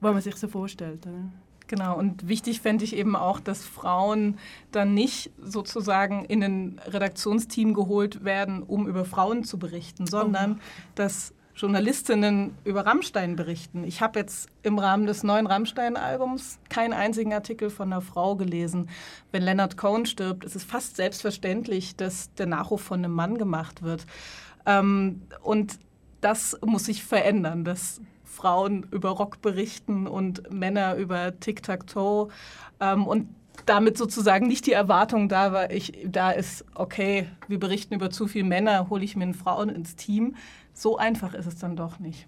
wo 0.00 0.12
man 0.12 0.20
sich 0.20 0.36
so 0.36 0.48
vorstellt. 0.48 1.06
Oder? 1.06 1.30
Genau, 1.66 1.98
und 1.98 2.28
wichtig 2.28 2.60
fände 2.60 2.84
ich 2.84 2.94
eben 2.94 3.16
auch, 3.16 3.40
dass 3.40 3.64
Frauen 3.64 4.38
dann 4.70 4.94
nicht 4.94 5.30
sozusagen 5.42 6.24
in 6.26 6.42
ein 6.42 6.80
Redaktionsteam 6.86 7.74
geholt 7.74 8.24
werden, 8.24 8.62
um 8.62 8.86
über 8.86 9.04
Frauen 9.04 9.44
zu 9.44 9.58
berichten, 9.58 10.06
sondern 10.06 10.54
oh. 10.54 10.62
dass 10.94 11.33
Journalistinnen 11.56 12.56
über 12.64 12.84
Rammstein 12.84 13.36
berichten. 13.36 13.84
Ich 13.84 14.00
habe 14.00 14.18
jetzt 14.18 14.48
im 14.62 14.78
Rahmen 14.78 15.06
des 15.06 15.22
neuen 15.22 15.46
Rammstein-Albums 15.46 16.58
keinen 16.68 16.92
einzigen 16.92 17.32
Artikel 17.32 17.70
von 17.70 17.92
einer 17.92 18.00
Frau 18.00 18.34
gelesen. 18.34 18.88
Wenn 19.30 19.42
Leonard 19.42 19.76
Cohen 19.76 20.04
stirbt, 20.04 20.44
ist 20.44 20.56
es 20.56 20.64
fast 20.64 20.96
selbstverständlich, 20.96 21.94
dass 21.94 22.34
der 22.34 22.46
Nachruf 22.46 22.82
von 22.82 23.00
einem 23.04 23.12
Mann 23.12 23.38
gemacht 23.38 23.82
wird. 23.82 24.04
Ähm, 24.66 25.22
und 25.42 25.78
das 26.20 26.58
muss 26.64 26.86
sich 26.86 27.04
verändern, 27.04 27.64
dass 27.64 28.00
Frauen 28.24 28.86
über 28.90 29.10
Rock 29.10 29.40
berichten 29.40 30.08
und 30.08 30.50
Männer 30.52 30.96
über 30.96 31.38
Tic-Tac-Toe. 31.38 32.28
Ähm, 32.80 33.06
und 33.06 33.28
damit 33.66 33.96
sozusagen 33.96 34.48
nicht 34.48 34.66
die 34.66 34.72
Erwartung 34.72 35.28
da 35.28 35.52
war, 35.52 35.70
ich, 35.70 35.92
da 36.04 36.32
ist, 36.32 36.64
okay, 36.74 37.28
wir 37.46 37.60
berichten 37.60 37.94
über 37.94 38.10
zu 38.10 38.26
viele 38.26 38.44
Männer, 38.44 38.90
hole 38.90 39.04
ich 39.04 39.14
mir 39.14 39.32
Frauen 39.32 39.68
ins 39.68 39.94
Team, 39.94 40.34
so 40.74 40.98
einfach 40.98 41.34
ist 41.34 41.46
es 41.46 41.56
dann 41.56 41.76
doch 41.76 41.98
nicht. 41.98 42.26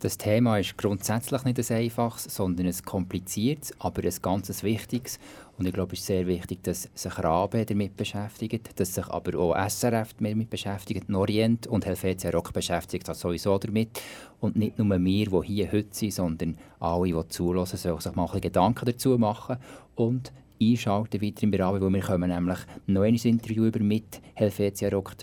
Das 0.00 0.18
Thema 0.18 0.58
ist 0.58 0.76
grundsätzlich 0.76 1.44
nicht 1.44 1.58
ein 1.58 1.76
einfaches, 1.78 2.24
sondern 2.24 2.66
ein 2.66 2.76
kompliziertes, 2.84 3.72
aber 3.78 4.04
ein 4.04 4.12
ganz 4.20 4.62
wichtiges. 4.62 5.18
Und 5.56 5.66
ich 5.66 5.72
glaube, 5.72 5.94
es 5.94 6.00
ist 6.00 6.06
sehr 6.06 6.26
wichtig, 6.26 6.62
dass 6.62 6.90
sich 6.94 7.18
Rabe 7.18 7.64
damit 7.64 7.96
beschäftigt, 7.96 8.78
dass 8.78 8.94
sich 8.94 9.06
aber 9.06 9.38
auch 9.38 9.56
SRF 9.56 10.12
damit 10.20 10.50
beschäftigt, 10.50 11.08
Norient 11.08 11.68
und 11.68 11.86
Helvetia 11.86 12.30
Rock 12.32 12.52
beschäftigt 12.52 13.06
sich 13.06 13.16
sowieso 13.16 13.56
damit. 13.56 13.98
Und 14.40 14.56
nicht 14.56 14.78
nur 14.78 14.98
wir, 14.98 15.26
die 15.30 15.46
hier 15.46 15.72
heute 15.72 15.88
sind, 15.92 16.12
sondern 16.12 16.58
alle, 16.80 17.06
die 17.06 17.28
zulassen, 17.28 17.78
sollen 17.78 18.00
sich 18.00 18.14
mal 18.14 18.40
Gedanken 18.40 18.84
dazu 18.84 19.16
machen 19.16 19.56
und 19.94 20.32
einschalten 20.60 21.22
weiter 21.22 21.44
im 21.44 21.54
Rabe, 21.54 21.80
wo 21.80 21.88
wir 21.88 22.02
kommen 22.02 22.28
nämlich 22.28 22.58
noch 22.86 23.02
ein 23.02 23.14
Interview 23.14 23.64
über 23.64 23.80
mit 23.80 24.20
Helvetia 24.34 24.90
Rock 24.90 25.14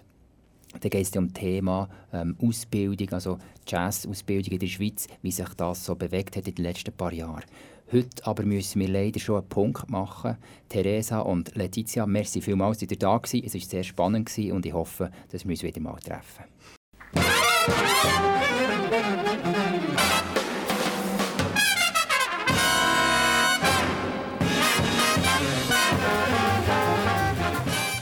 dann 0.80 0.90
geht 0.90 1.08
es 1.08 1.16
um 1.16 1.28
das 1.28 1.42
Thema 1.42 1.90
ähm, 2.14 2.36
Ausbildung, 2.42 3.10
also 3.12 3.38
Jazz-Ausbildung 3.68 4.54
in 4.54 4.60
der 4.60 4.68
Schweiz, 4.68 5.08
wie 5.22 5.32
sich 5.32 5.50
das 5.56 5.86
so 5.86 5.96
bewegt 5.96 6.38
hat 6.38 6.48
in 6.48 6.56
den 6.56 6.64
letzten 6.64 6.94
paar 6.94 7.14
Jahren. 7.14 7.44
Heute 7.92 8.26
aber 8.26 8.44
müssen 8.44 8.80
wir 8.80 8.88
leider 8.88 9.20
schon 9.20 9.40
einen 9.40 9.50
Punkt 9.50 9.90
machen. 9.90 10.38
Theresa 10.70 11.20
und 11.20 11.54
Letizia, 11.56 12.06
merci 12.06 12.42
vielmals, 12.42 12.78
dass 12.78 12.90
ihr 12.90 12.98
da 12.98 13.18
gewesen. 13.18 13.46
Es 13.46 13.54
war 13.54 13.62
sehr 13.62 13.84
spannend 13.84 14.32
und 14.38 14.66
ich 14.66 14.74
hoffe, 14.74 15.12
dass 15.30 15.44
wir 15.44 15.52
uns 15.52 15.64
wieder 15.64 15.82
mal 15.82 16.00
treffen. 16.00 16.46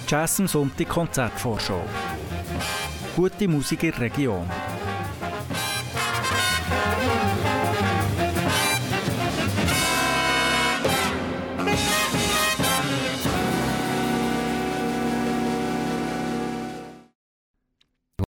Jazz 0.07 0.39
am 0.39 0.47
Sonntag 0.47 0.89
Konzertvorschau. 0.89 1.81
Gute 3.19 3.49
Musik 3.49 3.83
in 3.83 3.91
der 3.91 3.99
Region. 3.99 4.49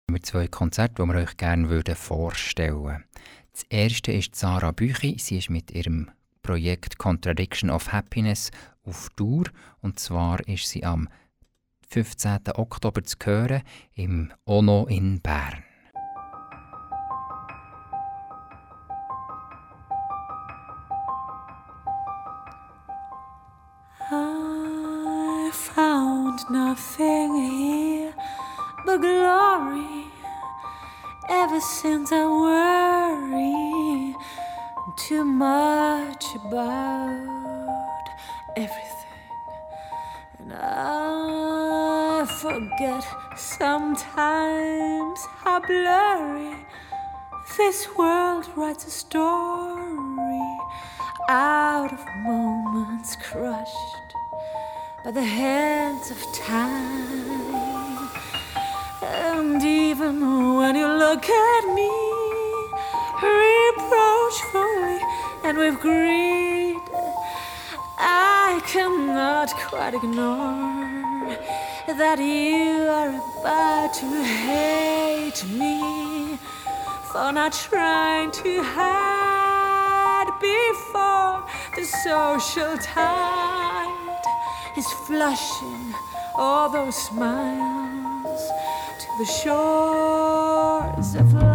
Wir 0.09 0.22
zwei 0.22 0.49
Konzerte, 0.49 0.95
die 1.01 1.09
wir 1.09 1.14
euch 1.14 1.36
gerne 1.36 1.95
vorstellen 1.95 2.82
würden. 2.82 3.05
Das 3.53 3.62
erste 3.68 4.11
ist 4.11 4.34
Sarah 4.34 4.72
Büchi. 4.72 5.16
Sie 5.20 5.38
ist 5.38 5.51
mit 5.51 5.70
ihrem 5.70 6.11
Projekt 6.43 6.99
Contradiction 6.99 7.70
of 7.70 7.93
Happiness 7.93 8.51
auf 8.82 9.09
Tour. 9.14 9.45
Und 9.82 10.01
zwar 10.01 10.41
ist 10.49 10.66
sie 10.66 10.84
am 10.84 11.09
15. 11.93 12.55
Oktober 12.55 13.03
zu 13.03 13.16
hören 13.24 13.62
im 13.95 14.32
Ono 14.45 14.86
in 14.86 15.20
Bern. 15.20 15.64
I 24.12 25.51
found 25.53 26.49
nothing 26.49 27.34
here 27.34 28.14
but 28.86 29.01
glory 29.01 30.07
ever 31.28 31.61
since 31.61 32.12
I 32.12 32.24
worry 32.24 34.14
too 34.97 35.24
much 35.24 36.36
about 36.36 38.07
everything 38.57 38.89
forget 42.41 43.05
sometimes 43.36 45.20
how 45.43 45.61
blurry 45.61 46.57
this 47.59 47.86
world 47.99 48.49
writes 48.57 48.86
a 48.86 48.91
story 48.91 50.59
out 51.28 51.93
of 51.93 52.01
moments 52.24 53.14
crushed 53.16 54.11
by 55.05 55.11
the 55.11 55.22
hands 55.22 56.11
of 56.11 56.16
time. 56.32 58.09
And 59.03 59.62
even 59.62 60.57
when 60.57 60.76
you 60.76 60.86
look 60.86 61.28
at 61.28 61.64
me 61.74 61.93
reproachfully 63.22 65.01
and 65.45 65.59
with 65.59 65.78
greed, 65.78 66.80
I 67.99 68.62
cannot 68.66 69.51
quite 69.68 69.93
ignore 69.93 70.80
that 71.95 72.18
you 72.18 72.88
are 72.88 73.09
about 73.09 73.93
to 73.95 74.22
hate 74.22 75.45
me 75.49 76.38
for 77.11 77.32
not 77.32 77.53
trying 77.53 78.30
to 78.30 78.62
hide 78.62 80.30
before 80.41 81.43
the 81.74 81.84
social 82.05 82.76
tide 82.78 84.22
is 84.76 84.86
flushing 85.07 85.95
all 86.36 86.70
those 86.70 86.95
smiles 86.95 88.43
to 89.01 89.07
the 89.18 89.24
shores 89.24 91.14
of 91.16 91.32
life. 91.34 91.49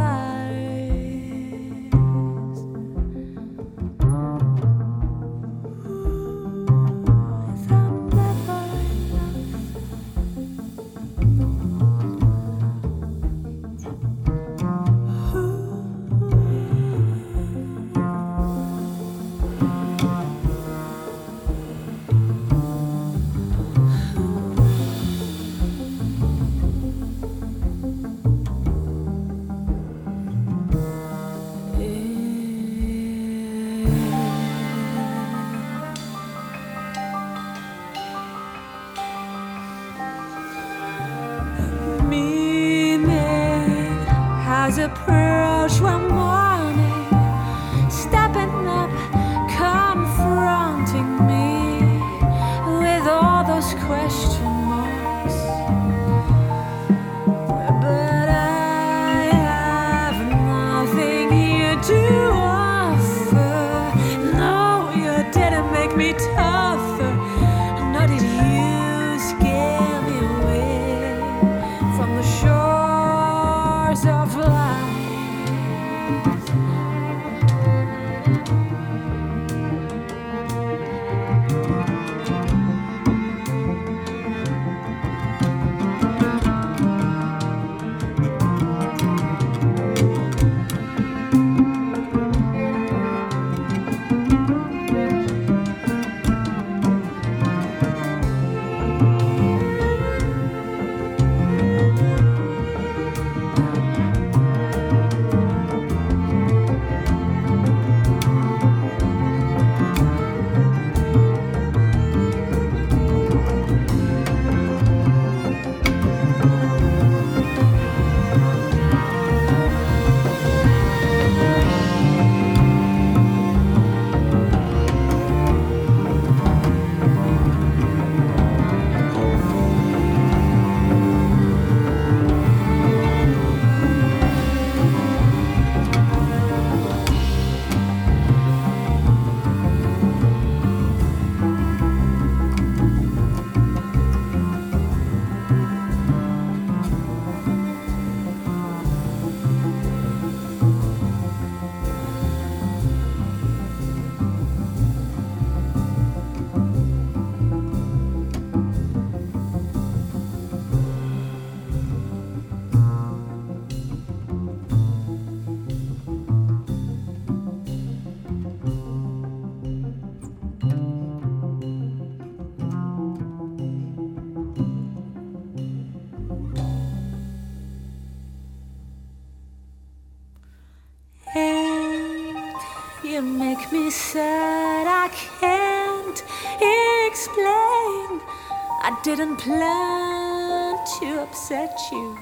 Didn't 189.16 189.38
plan 189.38 190.76
to 190.99 191.22
upset 191.22 191.80
you, 191.89 192.18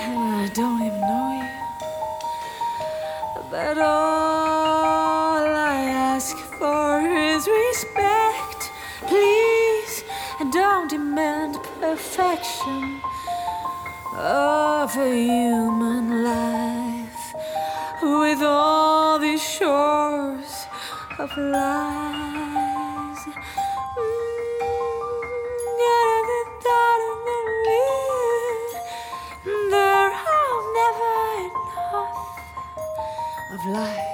and 0.00 0.16
I 0.16 0.48
don't 0.54 0.80
even 0.80 1.00
know 1.00 1.28
you. 1.40 1.48
But 3.50 3.78
all 3.78 5.44
I 5.44 5.86
ask 6.14 6.36
for 6.36 7.00
is 7.00 7.48
respect. 7.48 8.70
Please 9.08 10.04
don't 10.52 10.88
demand 10.88 11.58
perfection 11.80 13.00
of 14.16 14.96
a 14.96 15.12
human 15.12 16.22
life 16.22 17.34
with 18.00 18.40
all 18.40 19.18
these 19.18 19.42
shores 19.42 20.66
of 21.18 21.36
lies. 21.36 23.24
There 23.96 24.43
of 33.64 33.70
lies. 33.70 34.13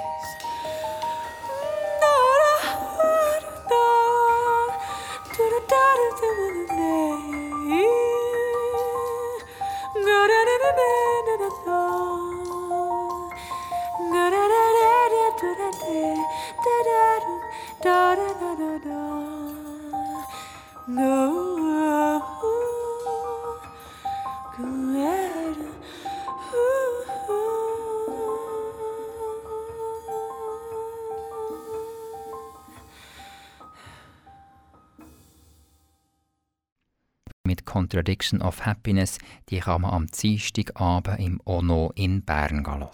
Contradiction 37.91 38.41
of 38.41 38.65
Happiness, 38.65 39.17
die 39.49 39.59
kann 39.59 39.81
man 39.81 39.91
am 39.91 40.07
Dienstagabend 40.07 41.19
im 41.19 41.41
Ono 41.43 41.91
in 41.95 42.23
Bern 42.23 42.65
hören. 42.65 42.85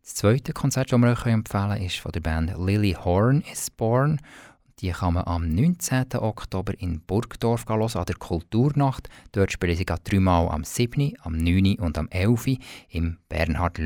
Das 0.00 0.14
zweite 0.14 0.54
Konzert, 0.54 0.90
das 0.90 0.98
wir 0.98 1.10
euch 1.10 1.26
empfehlen 1.26 1.72
können, 1.72 1.84
ist 1.84 1.98
von 1.98 2.10
der 2.10 2.20
Band 2.20 2.54
Lily 2.56 2.96
Horn 2.98 3.42
is 3.52 3.70
Born. 3.70 4.18
Die 4.78 4.92
kann 4.92 5.12
man 5.12 5.24
am 5.24 5.46
19. 5.46 6.06
Oktober 6.14 6.72
in 6.80 7.02
Burgdorf 7.02 7.66
hören, 7.68 7.82
an 7.82 8.06
der 8.06 8.16
Kulturnacht. 8.16 9.10
Dort 9.32 9.52
spielen 9.52 9.76
sie 9.76 9.84
dreimal 9.84 10.48
am 10.48 10.64
7., 10.64 11.12
am 11.20 11.36
9. 11.36 11.74
und 11.78 11.98
am 11.98 12.08
11. 12.08 12.56
im 12.88 13.18
Bernhard 13.28 13.76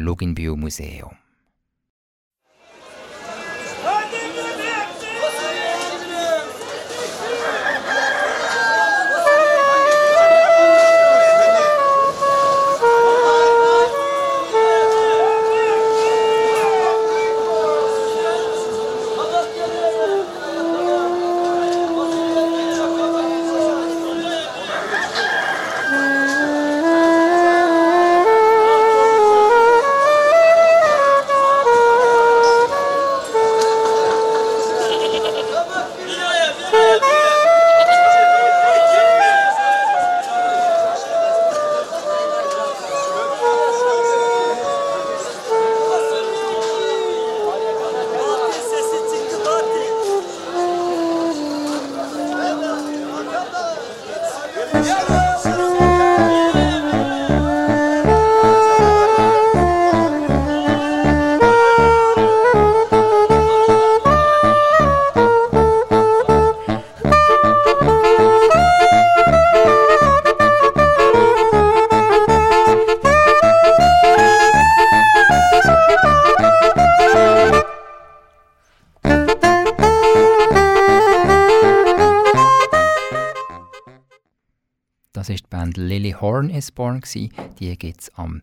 Gewesen. 86.74 87.32
Die 87.58 87.76
gibt 87.78 88.02
es 88.02 88.14
am 88.14 88.40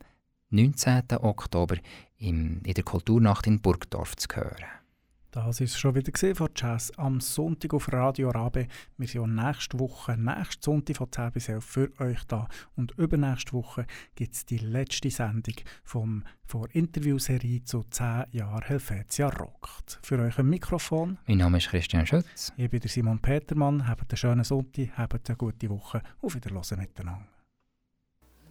19. 0.50 1.02
Oktober 1.20 1.76
im, 2.18 2.60
in 2.64 2.74
der 2.74 2.84
Kulturnacht 2.84 3.46
in 3.46 3.60
Burgdorf 3.60 4.16
zu 4.16 4.28
hören. 4.34 4.64
Das 5.34 5.60
ist 5.60 5.76
schon 5.76 5.96
wieder 5.96 6.12
gesehen 6.12 6.36
von 6.36 6.48
Jazz 6.54 6.92
am 6.96 7.20
Sonntag 7.20 7.74
auf 7.74 7.92
Radio 7.92 8.30
Rabe. 8.30 8.68
Wir 8.96 9.08
sind 9.08 9.20
auch 9.20 9.26
nächste 9.26 9.80
Woche, 9.80 10.16
nächsten 10.16 10.62
Sonntag 10.62 10.96
von 10.96 11.10
10 11.10 11.32
bis 11.32 11.48
11 11.48 11.64
für 11.64 11.90
euch 11.98 12.22
da. 12.28 12.46
Und 12.76 12.92
übernächste 12.92 13.52
Woche 13.52 13.84
gibt 14.14 14.32
es 14.32 14.46
die 14.46 14.58
letzte 14.58 15.10
Sendung 15.10 15.56
vom, 15.82 16.22
von 16.46 16.70
Interviewserie 16.70 17.64
zu 17.64 17.82
10 17.82 18.26
Jahren 18.30 18.62
Helvetia 18.62 19.28
rockt. 19.28 19.98
Für 20.04 20.20
euch 20.20 20.38
ein 20.38 20.48
Mikrofon. 20.48 21.18
Mein 21.26 21.38
Name 21.38 21.58
ist 21.58 21.68
Christian 21.68 22.06
Schütz. 22.06 22.52
Ich 22.56 22.70
bin 22.70 22.78
der 22.78 22.90
Simon 22.90 23.18
Petermann. 23.18 23.88
Habt 23.88 24.08
einen 24.08 24.16
schönen 24.16 24.44
Sonntag, 24.44 24.96
habt 24.96 25.28
eine 25.28 25.36
gute 25.36 25.68
Woche. 25.68 26.00
Auf 26.22 26.36
Wiederhören 26.36 26.78
miteinander. 26.78 27.33